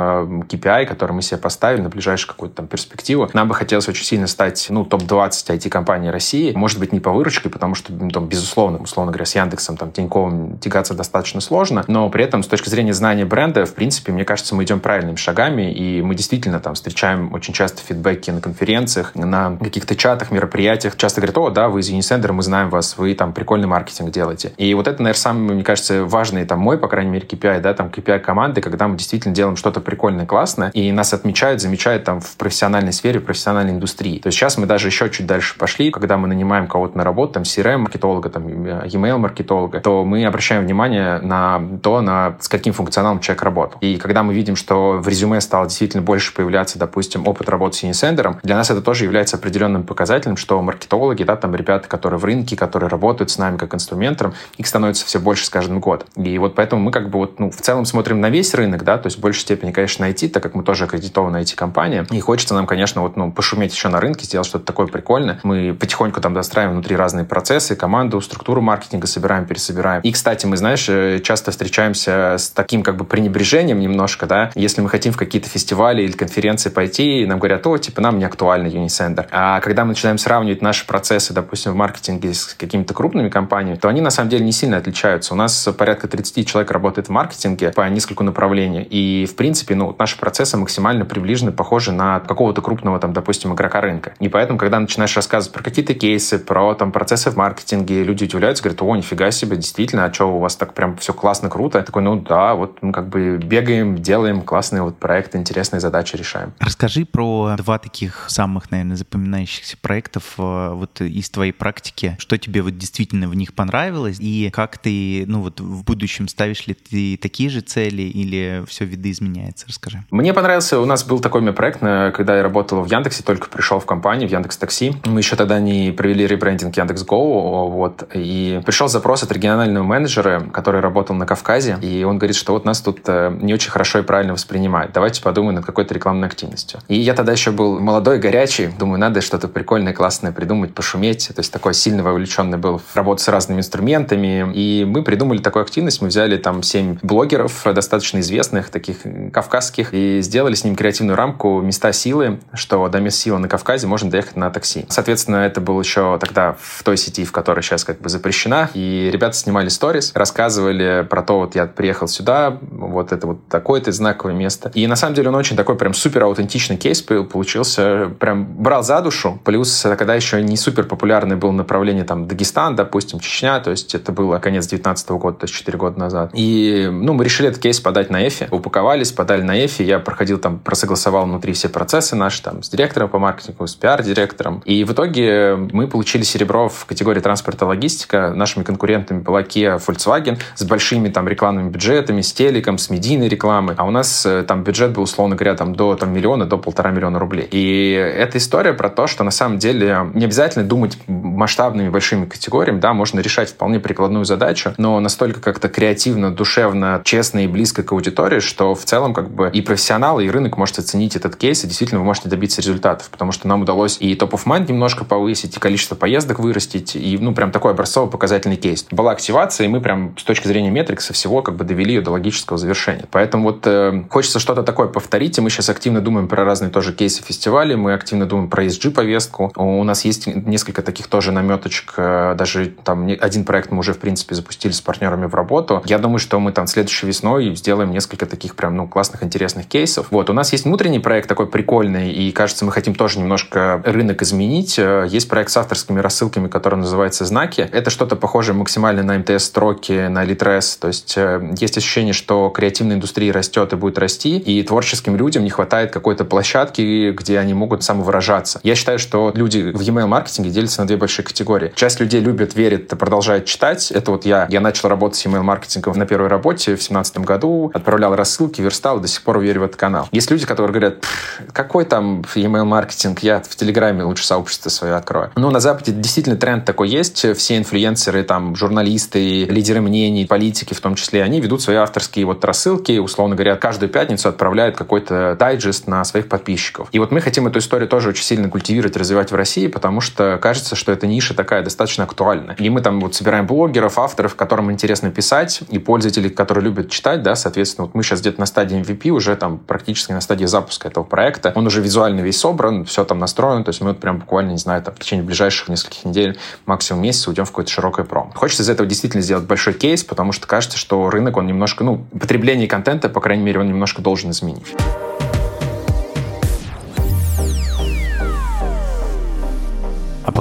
KPI, 0.47 0.85
который 0.85 1.11
мы 1.11 1.21
себе 1.21 1.37
поставили 1.37 1.81
на 1.81 1.89
ближайшую 1.89 2.29
какую-то 2.29 2.55
там 2.55 2.67
перспективу. 2.67 3.29
Нам 3.33 3.49
бы 3.49 3.53
хотелось 3.53 3.89
очень 3.89 4.05
сильно 4.05 4.27
стать, 4.27 4.67
ну, 4.69 4.85
топ-20 4.85 5.57
IT-компаний 5.57 6.09
России. 6.09 6.53
Может 6.53 6.79
быть, 6.79 6.93
не 6.93 7.01
по 7.01 7.11
выручке, 7.11 7.49
потому 7.49 7.75
что, 7.75 7.91
ну, 7.91 8.09
там, 8.11 8.27
безусловно, 8.27 8.77
условно 8.77 9.11
говоря, 9.11 9.25
с 9.25 9.35
Яндексом, 9.35 9.75
там, 9.75 9.91
Тиньковым 9.91 10.57
тягаться 10.59 10.93
достаточно 10.93 11.41
сложно, 11.41 11.83
но 11.87 12.09
при 12.09 12.23
этом 12.23 12.43
с 12.43 12.47
точки 12.47 12.69
зрения 12.69 12.93
знания 12.93 13.25
бренда, 13.25 13.65
в 13.65 13.73
принципе, 13.73 14.13
мне 14.13 14.23
кажется, 14.23 14.55
мы 14.55 14.63
идем 14.63 14.79
правильными 14.79 15.17
шагами, 15.17 15.69
и 15.73 16.01
мы 16.01 16.15
действительно 16.15 16.61
там 16.61 16.75
встречаем 16.75 17.33
очень 17.33 17.53
часто 17.53 17.81
фидбэки 17.81 18.31
на 18.31 18.39
конференциях, 18.39 19.15
на 19.15 19.57
каких-то 19.57 19.97
чатах, 19.97 20.31
мероприятиях. 20.31 20.95
Часто 20.95 21.19
говорят, 21.19 21.37
о, 21.37 21.49
да, 21.49 21.67
вы 21.67 21.81
из 21.81 21.91
Unisender, 21.91 22.31
мы 22.31 22.41
знаем 22.41 22.69
вас, 22.69 22.97
вы 22.97 23.06
там 23.13 23.33
прикольный 23.33 23.67
маркетинг 23.67 24.11
делаете. 24.11 24.53
И 24.57 24.73
вот 24.73 24.87
это, 24.87 25.01
наверное, 25.01 25.19
самый, 25.19 25.55
мне 25.55 25.63
кажется, 25.63 26.05
важный 26.05 26.45
там 26.45 26.59
мой, 26.59 26.77
по 26.77 26.87
крайней 26.87 27.11
мере, 27.11 27.25
KPI, 27.27 27.61
да, 27.61 27.73
там 27.73 27.87
KPI 27.87 28.19
команды, 28.19 28.61
когда 28.61 28.87
мы 28.87 28.97
действительно 28.97 29.33
делаем 29.33 29.55
что-то 29.55 29.81
прикольное, 29.81 30.25
классное, 30.25 30.69
и 30.71 30.91
нас 30.91 31.13
отмечают, 31.13 31.61
замечают 31.61 32.03
там 32.03 32.21
в 32.21 32.37
профессиональной 32.37 32.93
сфере, 32.93 33.19
в 33.19 33.25
профессиональной 33.25 33.73
индустрии. 33.73 34.19
То 34.19 34.27
есть 34.27 34.37
сейчас 34.37 34.57
мы 34.57 34.65
даже 34.65 34.87
еще 34.87 35.09
чуть 35.09 35.25
дальше 35.25 35.57
пошли, 35.57 35.91
когда 35.91 36.17
мы 36.17 36.27
нанимаем 36.27 36.67
кого-то 36.67 36.97
на 36.97 37.03
работу, 37.03 37.33
там 37.33 37.43
CRM-маркетолога, 37.43 38.29
там 38.29 38.47
email-маркетолога, 38.47 39.81
то 39.81 40.03
мы 40.03 40.25
обращаем 40.25 40.63
внимание 40.63 41.19
на 41.19 41.61
то, 41.81 42.01
на 42.01 42.37
с 42.39 42.47
каким 42.47 42.73
функционалом 42.73 43.19
человек 43.19 43.43
работал. 43.43 43.79
И 43.81 43.97
когда 43.97 44.23
мы 44.23 44.33
видим, 44.33 44.55
что 44.55 44.93
в 44.99 45.07
резюме 45.07 45.41
стало 45.41 45.67
действительно 45.67 46.03
больше 46.03 46.33
появляться, 46.33 46.79
допустим, 46.79 47.27
опыт 47.27 47.49
работы 47.49 47.77
с 47.77 47.83
Unisender, 47.83 48.37
для 48.43 48.55
нас 48.55 48.69
это 48.69 48.81
тоже 48.81 49.03
является 49.03 49.37
определенным 49.37 49.83
показателем, 49.83 50.37
что 50.37 50.61
маркетологи, 50.61 51.23
да, 51.23 51.35
там 51.35 51.55
ребята, 51.55 51.87
которые 51.87 52.19
в 52.19 52.25
рынке, 52.25 52.55
которые 52.55 52.89
работают 52.97 53.29
с 53.29 53.37
нами 53.37 53.57
как 53.57 53.73
инструментом, 53.75 54.33
их 54.57 54.67
становится 54.67 55.05
все 55.05 55.19
больше 55.19 55.45
с 55.45 55.49
каждым 55.49 55.79
годом. 55.79 56.07
И 56.15 56.37
вот 56.39 56.55
поэтому 56.55 56.81
мы 56.81 56.91
как 56.91 57.09
бы 57.09 57.19
вот, 57.19 57.39
ну, 57.39 57.51
в 57.51 57.61
целом 57.61 57.85
смотрим 57.85 58.19
на 58.19 58.29
весь 58.29 58.53
рынок, 58.55 58.83
да, 58.83 58.97
то 58.97 59.07
есть 59.07 59.17
в 59.17 59.21
большей 59.21 59.41
степени, 59.41 59.71
конечно, 59.71 60.03
найти, 60.03 60.27
так 60.27 60.41
как 60.41 60.55
мы 60.55 60.63
тоже 60.63 60.85
аккредитованная 60.85 61.43
IT-компания, 61.43 62.07
и 62.09 62.19
хочется 62.19 62.55
нам, 62.55 62.65
конечно, 62.65 63.01
вот, 63.01 63.15
ну, 63.15 63.31
пошуметь 63.31 63.73
еще 63.73 63.89
на 63.89 63.99
рынке, 63.99 64.25
сделать 64.25 64.47
что-то 64.47 64.65
такое 64.65 64.87
прикольное. 64.87 65.39
Мы 65.43 65.73
потихоньку 65.73 66.21
там 66.21 66.33
достраиваем 66.33 66.73
внутри 66.75 66.95
разные 66.95 67.25
процессы, 67.25 67.75
команду, 67.75 68.19
структуру 68.21 68.61
маркетинга 68.61 69.05
собираем, 69.07 69.45
пересобираем. 69.45 70.01
И, 70.01 70.11
кстати, 70.11 70.45
мы, 70.45 70.57
знаешь, 70.57 70.87
э, 70.89 71.19
часто 71.23 71.51
встречаемся 71.51 72.35
с 72.37 72.49
таким 72.49 72.81
как 72.81 72.97
бы 72.97 73.05
пренебрежением 73.05 73.79
немножко, 73.79 74.25
да, 74.25 74.51
если 74.55 74.81
мы 74.81 74.89
хотим 74.89 75.13
в 75.13 75.17
какие-то 75.17 75.49
фестивали 75.49 76.01
или 76.01 76.13
конференции 76.13 76.69
пойти, 76.69 77.21
и 77.21 77.25
нам 77.25 77.39
говорят, 77.39 77.65
о, 77.67 77.77
типа, 77.77 78.01
нам 78.01 78.17
не 78.17 78.25
актуально 78.25 78.67
Unisender. 78.67 79.27
А 79.31 79.59
когда 79.59 79.83
мы 79.83 79.89
начинаем 79.89 80.17
сравнивать 80.17 80.61
наши 80.61 80.85
процессы, 80.85 81.33
допустим, 81.33 81.73
в 81.73 81.75
маркетинге 81.75 82.33
с 82.33 82.53
какими-то 82.53 82.86
крупными 82.93 83.29
компаниями, 83.29 83.77
то 83.77 83.87
они 83.87 84.01
на 84.01 84.09
самом 84.09 84.29
деле 84.29 84.45
не 84.45 84.51
сильно 84.51 84.77
отличаются. 84.77 85.33
У 85.33 85.37
нас 85.37 85.67
порядка 85.77 86.07
30 86.07 86.47
человек 86.47 86.71
работает 86.71 87.07
в 87.07 87.11
маркетинге 87.11 87.71
по 87.71 87.87
нескольку 87.89 88.23
направлений. 88.23 88.83
И, 88.83 89.25
в 89.25 89.35
принципе, 89.35 89.75
ну, 89.75 89.95
наши 89.97 90.17
процессы 90.17 90.57
максимально 90.57 91.05
приближены, 91.05 91.51
похожи 91.51 91.91
на 91.91 92.19
какого-то 92.19 92.61
крупного, 92.61 92.99
там, 92.99 93.13
допустим, 93.13 93.53
игрока 93.53 93.81
рынка. 93.81 94.13
И 94.19 94.29
поэтому, 94.29 94.57
когда 94.57 94.79
начинаешь 94.79 95.15
рассказывать 95.15 95.53
про 95.53 95.63
какие-то 95.63 95.93
кейсы, 95.93 96.39
про 96.39 96.73
там, 96.75 96.91
процессы 96.91 97.31
в 97.31 97.35
маркетинге, 97.35 98.03
люди 98.03 98.25
удивляются, 98.25 98.63
говорят, 98.63 98.81
о, 98.81 98.95
нифига 98.95 99.31
себе, 99.31 99.55
действительно, 99.57 100.05
а 100.05 100.13
что 100.13 100.25
у 100.25 100.39
вас 100.39 100.55
так 100.55 100.73
прям 100.73 100.97
все 100.97 101.13
классно, 101.13 101.49
круто? 101.49 101.79
Я 101.79 101.83
такой, 101.83 102.01
ну 102.01 102.15
да, 102.19 102.55
вот 102.55 102.81
мы 102.81 102.91
как 102.91 103.09
бы 103.09 103.37
бегаем, 103.37 103.95
делаем 103.95 104.41
классные 104.41 104.81
вот 104.81 104.97
проекты, 104.97 105.37
интересные 105.37 105.79
задачи 105.79 106.15
решаем. 106.15 106.53
Расскажи 106.59 107.05
про 107.05 107.55
два 107.57 107.79
таких 107.79 108.25
самых, 108.29 108.71
наверное, 108.71 108.95
запоминающихся 108.95 109.77
проектов 109.77 110.35
э, 110.37 110.69
вот 110.73 111.01
из 111.01 111.29
твоей 111.29 111.51
практики. 111.51 112.15
Что 112.19 112.37
тебе 112.37 112.61
вот 112.61 112.76
действительно 112.77 113.27
в 113.27 113.35
них 113.35 113.53
понравилось 113.53 114.17
и 114.19 114.49
как 114.53 114.77
ты, 114.77 115.25
ну 115.27 115.41
вот 115.41 115.59
в 115.59 115.83
будущем 115.83 116.27
ставишь 116.27 116.67
ли 116.67 116.73
ты 116.73 117.17
такие 117.17 117.49
же 117.49 117.61
цели 117.61 118.03
или 118.03 118.63
все 118.67 118.85
видоизменяется? 118.85 119.65
Расскажи. 119.67 120.05
Мне 120.11 120.33
понравился, 120.33 120.79
у 120.79 120.85
нас 120.85 121.03
был 121.03 121.19
такой 121.19 121.41
мне 121.41 121.51
проект, 121.51 121.79
когда 121.79 122.37
я 122.37 122.43
работал 122.43 122.81
в 122.81 122.91
Яндексе, 122.91 123.23
только 123.23 123.49
пришел 123.49 123.79
в 123.79 123.85
компанию, 123.85 124.29
в 124.29 124.31
Яндекс 124.31 124.57
Такси. 124.57 124.93
Мы 125.05 125.19
еще 125.19 125.35
тогда 125.35 125.59
не 125.59 125.91
провели 125.91 126.27
ребрендинг 126.27 126.75
Яндекс 126.77 127.03
Go, 127.03 127.69
вот, 127.69 128.09
и 128.13 128.61
пришел 128.65 128.87
запрос 128.87 129.23
от 129.23 129.31
регионального 129.31 129.83
менеджера, 129.83 130.41
который 130.51 130.81
работал 130.81 131.15
на 131.15 131.25
Кавказе, 131.25 131.77
и 131.81 132.03
он 132.03 132.17
говорит, 132.17 132.35
что 132.35 132.53
вот 132.53 132.65
нас 132.65 132.81
тут 132.81 133.01
э, 133.07 133.37
не 133.41 133.53
очень 133.53 133.71
хорошо 133.71 133.99
и 133.99 134.01
правильно 134.03 134.33
воспринимают. 134.33 134.93
Давайте 134.93 135.21
подумаем 135.21 135.55
над 135.55 135.65
какой-то 135.65 135.93
рекламной 135.93 136.27
активностью. 136.27 136.79
И 136.87 136.95
я 136.95 137.13
тогда 137.13 137.31
еще 137.31 137.51
был 137.51 137.79
молодой, 137.79 138.19
горячий, 138.19 138.67
думаю, 138.67 138.99
надо 138.99 139.21
что-то 139.21 139.47
прикольное, 139.47 139.93
классное 139.93 140.31
придумать, 140.31 140.73
пошуметь. 140.73 141.29
То 141.33 141.39
есть 141.39 141.51
такой 141.51 141.73
сильно 141.73 142.03
вовлеченный 142.03 142.57
был 142.57 142.66
в 142.73 142.95
работу 142.95 143.21
с 143.23 143.27
разными 143.27 143.59
инструментами. 143.59 144.51
И 144.53 144.85
мы 144.85 145.03
придумали 145.03 145.39
такую 145.39 145.63
активность. 145.63 146.01
Мы 146.01 146.09
взяли 146.09 146.37
там 146.37 146.63
семь 146.63 146.97
блогеров, 147.01 147.63
достаточно 147.73 148.19
известных, 148.19 148.69
таких 148.69 148.97
кавказских, 149.31 149.93
и 149.93 150.21
сделали 150.21 150.55
с 150.55 150.63
ним 150.63 150.75
креативную 150.75 151.15
рамку 151.15 151.61
«Места 151.61 151.91
силы», 151.93 152.39
что 152.53 152.87
до 152.89 152.99
мест 152.99 153.17
силы 153.17 153.39
на 153.39 153.47
Кавказе 153.47 153.87
можно 153.87 154.09
доехать 154.09 154.35
на 154.35 154.49
такси. 154.49 154.85
Соответственно, 154.89 155.37
это 155.37 155.61
было 155.61 155.81
еще 155.81 156.17
тогда 156.19 156.55
в 156.59 156.83
той 156.83 156.97
сети, 156.97 157.25
в 157.25 157.31
которой 157.31 157.61
сейчас 157.61 157.83
как 157.83 157.99
бы 158.01 158.09
запрещена. 158.09 158.69
И 158.73 159.09
ребята 159.11 159.35
снимали 159.35 159.69
сторис, 159.69 160.11
рассказывали 160.13 161.05
про 161.09 161.21
то, 161.21 161.39
вот 161.39 161.55
я 161.55 161.65
приехал 161.65 162.07
сюда, 162.07 162.57
вот 162.61 163.11
это 163.11 163.27
вот 163.27 163.47
такое-то 163.47 163.91
знаковое 163.91 164.33
место. 164.33 164.71
И 164.73 164.87
на 164.87 164.95
самом 164.95 165.15
деле 165.15 165.29
он 165.29 165.35
очень 165.35 165.55
такой 165.55 165.75
прям 165.75 165.93
супер 165.93 166.23
аутентичный 166.23 166.77
кейс 166.77 167.01
получился. 167.01 168.11
Прям 168.19 168.45
брал 168.45 168.83
за 168.83 169.01
душу. 169.01 169.39
Плюс, 169.43 169.85
когда 169.97 170.15
еще 170.15 170.41
не 170.41 170.57
супер 170.57 170.85
популярный 170.85 171.35
был 171.35 171.51
направление 171.51 172.03
там 172.03 172.27
Дагестан, 172.27 172.56
допустим, 172.57 173.19
Чечня, 173.19 173.59
то 173.59 173.69
есть 173.69 173.93
это 173.93 174.11
было 174.11 174.39
конец 174.39 174.67
19 174.67 175.09
года, 175.11 175.37
то 175.37 175.43
есть 175.45 175.53
4 175.53 175.77
года 175.77 175.99
назад. 175.99 176.31
И, 176.33 176.89
ну, 176.91 177.13
мы 177.13 177.23
решили 177.23 177.49
этот 177.49 177.61
кейс 177.61 177.79
подать 177.79 178.09
на 178.09 178.27
Effie. 178.27 178.47
Упаковались, 178.49 179.11
подали 179.11 179.43
на 179.43 179.63
Effie. 179.63 179.83
Я 179.83 179.99
проходил 179.99 180.39
там, 180.39 180.57
просогласовал 180.57 181.25
внутри 181.25 181.53
все 181.53 181.69
процессы 181.69 182.15
наши 182.15 182.41
там 182.41 182.63
с 182.63 182.69
директором 182.69 183.09
по 183.09 183.19
маркетингу, 183.19 183.67
с 183.67 183.75
пиар-директором. 183.75 184.61
И 184.65 184.83
в 184.83 184.93
итоге 184.93 185.55
мы 185.55 185.87
получили 185.87 186.23
серебро 186.23 186.67
в 186.67 186.85
категории 186.85 187.19
транспорта 187.19 187.65
и 187.65 187.67
логистика. 187.67 188.33
Нашими 188.35 188.63
конкурентами 188.63 189.19
была 189.19 189.43
Kia, 189.43 189.79
Volkswagen 189.79 190.39
с 190.55 190.63
большими 190.63 191.09
там 191.09 191.27
рекламными 191.27 191.69
бюджетами, 191.69 192.21
с 192.21 192.33
телеком, 192.33 192.79
с 192.79 192.89
медийной 192.89 193.29
рекламой. 193.29 193.75
А 193.77 193.85
у 193.85 193.91
нас 193.91 194.25
э, 194.25 194.43
там 194.43 194.63
бюджет 194.63 194.91
был, 194.91 195.03
условно 195.03 195.35
говоря, 195.35 195.55
там 195.55 195.75
до 195.75 195.95
там, 195.95 196.11
миллиона, 196.11 196.45
до 196.45 196.57
полтора 196.57 196.91
миллиона 196.91 197.19
рублей. 197.19 197.47
И 197.51 197.91
эта 197.91 198.39
история 198.39 198.73
про 198.73 198.89
то, 198.89 199.05
что 199.05 199.23
на 199.23 199.31
самом 199.31 199.59
деле 199.59 200.09
не 200.13 200.25
обязательно 200.25 200.65
думать 200.65 200.97
масштабными 201.07 201.89
большими 201.89 202.25
категориями, 202.25 202.46
да, 202.79 202.93
можно 202.93 203.19
решать 203.19 203.49
вполне 203.49 203.79
прикладную 203.79 204.25
задачу, 204.25 204.73
но 204.77 204.99
настолько 204.99 205.41
как-то 205.41 205.69
креативно, 205.69 206.33
душевно, 206.33 207.01
честно 207.03 207.43
и 207.43 207.47
близко 207.47 207.83
к 207.83 207.91
аудитории, 207.91 208.39
что 208.39 208.75
в 208.75 208.83
целом 208.85 209.13
как 209.13 209.29
бы 209.29 209.49
и 209.53 209.61
профессионалы, 209.61 210.25
и 210.25 210.29
рынок 210.29 210.57
может 210.57 210.79
оценить 210.79 211.15
этот 211.15 211.35
кейс, 211.35 211.63
и 211.63 211.67
действительно 211.67 211.99
вы 211.99 212.05
можете 212.05 212.29
добиться 212.29 212.61
результатов, 212.61 213.09
потому 213.09 213.31
что 213.31 213.47
нам 213.47 213.61
удалось 213.61 213.97
и 213.99 214.15
топ 214.15 214.33
of 214.33 214.45
mind 214.45 214.67
немножко 214.69 215.05
повысить, 215.05 215.55
и 215.55 215.59
количество 215.59 215.95
поездок 215.95 216.39
вырастить, 216.39 216.95
и, 216.95 217.17
ну, 217.17 217.33
прям 217.33 217.51
такой 217.51 217.71
образцово-показательный 217.71 218.57
кейс. 218.57 218.85
Была 218.91 219.11
активация, 219.11 219.65
и 219.65 219.67
мы 219.67 219.81
прям 219.81 220.17
с 220.17 220.23
точки 220.23 220.47
зрения 220.47 220.69
метрикса 220.69 221.13
всего 221.13 221.41
как 221.41 221.55
бы 221.55 221.63
довели 221.63 221.95
ее 221.95 222.01
до 222.01 222.11
логического 222.11 222.57
завершения. 222.57 223.05
Поэтому 223.11 223.43
вот 223.43 223.65
э, 223.65 224.03
хочется 224.09 224.39
что-то 224.39 224.63
такое 224.63 224.87
повторить, 224.87 225.37
и 225.37 225.41
мы 225.41 225.49
сейчас 225.49 225.69
активно 225.69 226.01
думаем 226.01 226.27
про 226.27 226.43
разные 226.45 226.69
тоже 226.69 226.93
кейсы 226.93 227.23
фестиваля, 227.23 227.77
мы 227.77 227.93
активно 227.93 228.25
думаем 228.25 228.49
про 228.49 228.65
ESG-повестку. 228.65 229.51
У 229.55 229.83
нас 229.83 230.05
есть 230.05 230.27
несколько 230.27 230.81
таких 230.81 231.07
тоже 231.07 231.31
наметочек, 231.31 231.93
э, 231.97 232.35
даже 232.37 232.73
там 232.83 233.07
один 233.19 233.43
проект 233.43 233.71
мы 233.71 233.79
уже, 233.79 233.93
в 233.93 233.99
принципе, 233.99 234.35
запустили 234.35 234.71
с 234.71 234.81
партнерами 234.81 235.25
в 235.25 235.35
работу. 235.35 235.81
Я 235.85 235.97
думаю, 235.97 236.19
что 236.19 236.39
мы 236.39 236.51
там 236.51 236.67
следующей 236.67 237.07
весной 237.07 237.55
сделаем 237.55 237.91
несколько 237.91 238.25
таких 238.25 238.55
прям, 238.55 238.75
ну, 238.75 238.87
классных, 238.87 239.23
интересных 239.23 239.67
кейсов. 239.67 240.07
Вот, 240.11 240.29
у 240.29 240.33
нас 240.33 240.51
есть 240.51 240.65
внутренний 240.65 240.99
проект 240.99 241.27
такой 241.27 241.47
прикольный, 241.47 242.11
и, 242.11 242.31
кажется, 242.31 242.65
мы 242.65 242.71
хотим 242.71 242.95
тоже 242.95 243.19
немножко 243.19 243.81
рынок 243.85 244.21
изменить. 244.21 244.79
Э, 244.79 245.05
есть 245.09 245.27
проект 245.27 245.51
с 245.51 245.57
авторскими 245.57 245.99
рассылками, 245.99 246.47
который 246.47 246.75
называется 246.75 247.25
«Знаки». 247.25 247.67
Это 247.71 247.89
что-то 247.89 248.15
похожее 248.15 248.55
максимально 248.55 249.03
на 249.03 249.17
МТС-строки, 249.17 250.07
на 250.07 250.23
Литрес. 250.23 250.77
То 250.77 250.87
есть 250.87 251.15
э, 251.17 251.53
есть 251.57 251.77
ощущение, 251.77 252.13
что 252.13 252.49
креативная 252.49 252.95
индустрия 252.95 253.33
растет 253.33 253.73
и 253.73 253.75
будет 253.75 253.97
расти, 253.97 254.37
и 254.37 254.61
творческим 254.63 255.15
людям 255.15 255.43
не 255.43 255.49
хватает 255.49 255.91
какой-то 255.91 256.25
площадки, 256.25 257.11
где 257.11 257.39
они 257.39 257.53
могут 257.53 257.83
самовыражаться. 257.83 258.59
Я 258.63 258.75
считаю, 258.75 258.99
что 258.99 259.31
люди 259.33 259.71
в 259.73 259.81
e-mail 259.81 260.07
маркетинге 260.07 260.49
делятся 260.49 260.81
на 260.81 260.87
две 260.87 260.97
большие 260.97 261.25
категории. 261.25 261.71
Часть 261.75 261.99
людей 261.99 262.16
любит, 262.19 262.55
верит, 262.55 262.89
продолжает 262.89 263.45
читать. 263.45 263.91
Это 263.91 264.11
вот 264.11 264.25
я. 264.25 264.47
Я 264.49 264.59
начал 264.59 264.89
работать 264.89 265.19
с 265.19 265.25
e-mail 265.25 265.41
маркетингом 265.41 265.97
на 265.97 266.05
первой 266.05 266.27
работе 266.27 266.71
в 266.71 266.79
2017 266.79 267.19
году, 267.19 267.71
отправлял 267.73 268.15
рассылки, 268.15 268.61
верстал, 268.61 268.99
до 268.99 269.07
сих 269.07 269.21
пор 269.21 269.39
верю 269.39 269.61
в 269.61 269.63
этот 269.63 269.75
канал. 269.75 270.07
Есть 270.11 270.31
люди, 270.31 270.45
которые 270.45 270.73
говорят, 270.73 271.05
какой 271.53 271.85
там 271.85 272.23
e-mail 272.35 272.65
маркетинг, 272.65 273.19
я 273.19 273.41
в 273.41 273.55
Телеграме 273.55 274.03
лучше 274.03 274.25
сообщество 274.25 274.69
свое 274.69 274.95
открою. 274.95 275.31
Ну, 275.35 275.49
на 275.49 275.59
Западе 275.59 275.91
действительно 275.91 276.37
тренд 276.37 276.65
такой 276.65 276.89
есть. 276.89 277.25
Все 277.37 277.57
инфлюенсеры, 277.57 278.23
там, 278.23 278.55
журналисты, 278.55 279.45
лидеры 279.45 279.81
мнений, 279.81 280.25
политики 280.25 280.73
в 280.73 280.81
том 280.81 280.95
числе, 280.95 281.23
они 281.23 281.39
ведут 281.41 281.61
свои 281.61 281.77
авторские 281.77 282.25
вот 282.25 282.43
рассылки, 282.43 282.97
условно 282.97 283.35
говоря, 283.35 283.55
каждую 283.55 283.89
пятницу 283.89 284.29
отправляют 284.29 284.75
какой-то 284.75 285.35
дайджест 285.39 285.87
на 285.87 286.03
своих 286.03 286.27
подписчиков. 286.27 286.89
И 286.91 286.99
вот 286.99 287.11
мы 287.11 287.21
хотим 287.21 287.47
эту 287.47 287.59
историю 287.59 287.87
тоже 287.87 288.09
очень 288.09 288.23
сильно 288.23 288.49
культивировать, 288.49 288.97
развивать 288.97 289.31
в 289.31 289.35
России, 289.35 289.67
потому 289.67 290.01
что 290.01 290.37
кажется, 290.41 290.75
что 290.75 290.91
эта 290.91 291.07
ниша 291.07 291.33
такая 291.33 291.63
достаточно 291.63 292.03
актуальна. 292.07 292.55
И 292.57 292.69
мы 292.69 292.81
там 292.81 292.99
вот 292.99 293.15
собираем 293.15 293.45
блогеров, 293.45 293.99
авторов, 293.99 294.35
которым 294.35 294.71
интересно 294.71 295.11
писать, 295.11 295.61
и 295.69 295.79
пользователей, 295.79 296.29
которые 296.29 296.63
любят 296.63 296.89
читать, 296.89 297.21
да, 297.21 297.35
соответственно, 297.35 297.85
вот 297.85 297.95
мы 297.95 298.03
сейчас 298.03 298.21
где-то 298.21 298.39
на 298.39 298.45
стадии 298.45 298.81
MVP, 298.81 299.09
уже 299.09 299.35
там 299.35 299.59
практически 299.59 300.11
на 300.11 300.21
стадии 300.21 300.45
запуска 300.45 300.87
этого 300.87 301.03
проекта. 301.03 301.51
Он 301.55 301.67
уже 301.67 301.81
визуально 301.81 302.21
весь 302.21 302.39
собран, 302.39 302.85
все 302.85 303.03
там 303.03 303.19
настроено, 303.19 303.63
то 303.63 303.69
есть 303.69 303.81
мы 303.81 303.89
вот 303.89 303.99
прям 303.99 304.19
буквально, 304.19 304.51
не 304.51 304.57
знаю, 304.57 304.81
там, 304.81 304.95
в 304.95 304.99
течение 304.99 305.23
ближайших 305.23 305.69
нескольких 305.69 306.05
недель, 306.05 306.37
максимум 306.65 307.03
месяца 307.03 307.29
уйдем 307.29 307.45
в 307.45 307.49
какое-то 307.49 307.71
широкое 307.71 308.05
промо. 308.05 308.31
Хочется 308.33 308.63
из 308.63 308.69
этого 308.69 308.87
действительно 308.87 309.21
сделать 309.21 309.45
большой 309.45 309.73
кейс, 309.73 310.03
потому 310.03 310.31
что 310.31 310.47
кажется, 310.47 310.77
что 310.77 311.09
рынок, 311.09 311.37
он 311.37 311.47
немножко, 311.47 311.83
ну, 311.83 312.05
потребление 312.19 312.67
контента, 312.67 313.09
по 313.09 313.21
крайней 313.21 313.43
мере, 313.43 313.59
он 313.59 313.67
немножко 313.67 314.01
должен 314.01 314.31
изменить. 314.31 314.75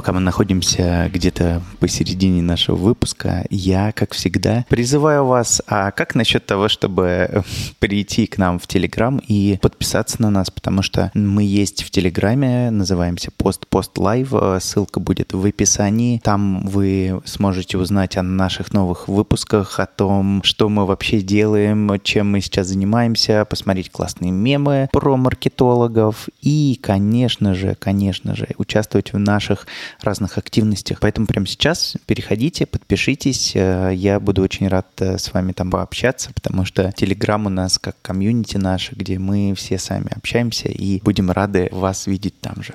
Пока 0.07 0.19
мы 0.19 0.23
находимся 0.23 1.11
где-то 1.13 1.61
посередине 1.81 2.41
нашего 2.41 2.77
выпуска, 2.77 3.45
я, 3.49 3.91
как 3.91 4.13
всегда, 4.13 4.65
призываю 4.69 5.25
вас, 5.25 5.61
а 5.67 5.91
как 5.91 6.15
насчет 6.15 6.45
того, 6.45 6.69
чтобы 6.69 7.43
прийти 7.79 8.25
к 8.25 8.37
нам 8.37 8.57
в 8.57 8.67
Телеграм 8.67 9.17
и 9.27 9.59
подписаться 9.61 10.21
на 10.21 10.29
нас, 10.29 10.49
потому 10.49 10.81
что 10.81 11.11
мы 11.13 11.43
есть 11.43 11.83
в 11.83 11.91
Телеграме, 11.91 12.71
называемся 12.71 13.31
Пост 13.35 13.67
Пост 13.67 13.97
Лайв, 13.97 14.31
ссылка 14.61 15.01
будет 15.01 15.33
в 15.33 15.45
описании. 15.45 16.21
Там 16.23 16.65
вы 16.65 17.21
сможете 17.25 17.77
узнать 17.77 18.15
о 18.15 18.23
наших 18.23 18.71
новых 18.71 19.09
выпусках, 19.09 19.77
о 19.77 19.87
том, 19.87 20.41
что 20.43 20.69
мы 20.69 20.85
вообще 20.85 21.19
делаем, 21.19 21.99
чем 22.01 22.31
мы 22.31 22.39
сейчас 22.39 22.67
занимаемся, 22.67 23.43
посмотреть 23.43 23.91
классные 23.91 24.31
мемы 24.31 24.87
про 24.93 25.17
маркетологов 25.17 26.29
и, 26.41 26.79
конечно 26.81 27.53
же, 27.53 27.75
конечно 27.77 28.37
же, 28.37 28.47
участвовать 28.57 29.11
в 29.11 29.19
наших 29.19 29.67
разных 30.03 30.37
активностях. 30.37 30.99
Поэтому 30.99 31.27
прямо 31.27 31.45
сейчас 31.45 31.95
переходите, 32.05 32.65
подпишитесь. 32.65 33.53
Э, 33.55 33.91
я 33.93 34.19
буду 34.19 34.41
очень 34.41 34.67
рад 34.67 34.87
э, 34.99 35.17
с 35.17 35.33
вами 35.33 35.51
там 35.51 35.71
пообщаться, 35.71 36.31
потому 36.33 36.65
что 36.65 36.91
Телеграм 36.91 37.45
у 37.45 37.49
нас 37.49 37.79
как 37.79 37.95
комьюнити 38.01 38.57
наше, 38.57 38.95
где 38.95 39.19
мы 39.19 39.53
все 39.55 39.77
сами 39.77 40.11
общаемся 40.15 40.69
и 40.69 41.01
будем 41.01 41.31
рады 41.31 41.69
вас 41.71 42.07
видеть 42.07 42.39
там 42.41 42.63
же. 42.63 42.73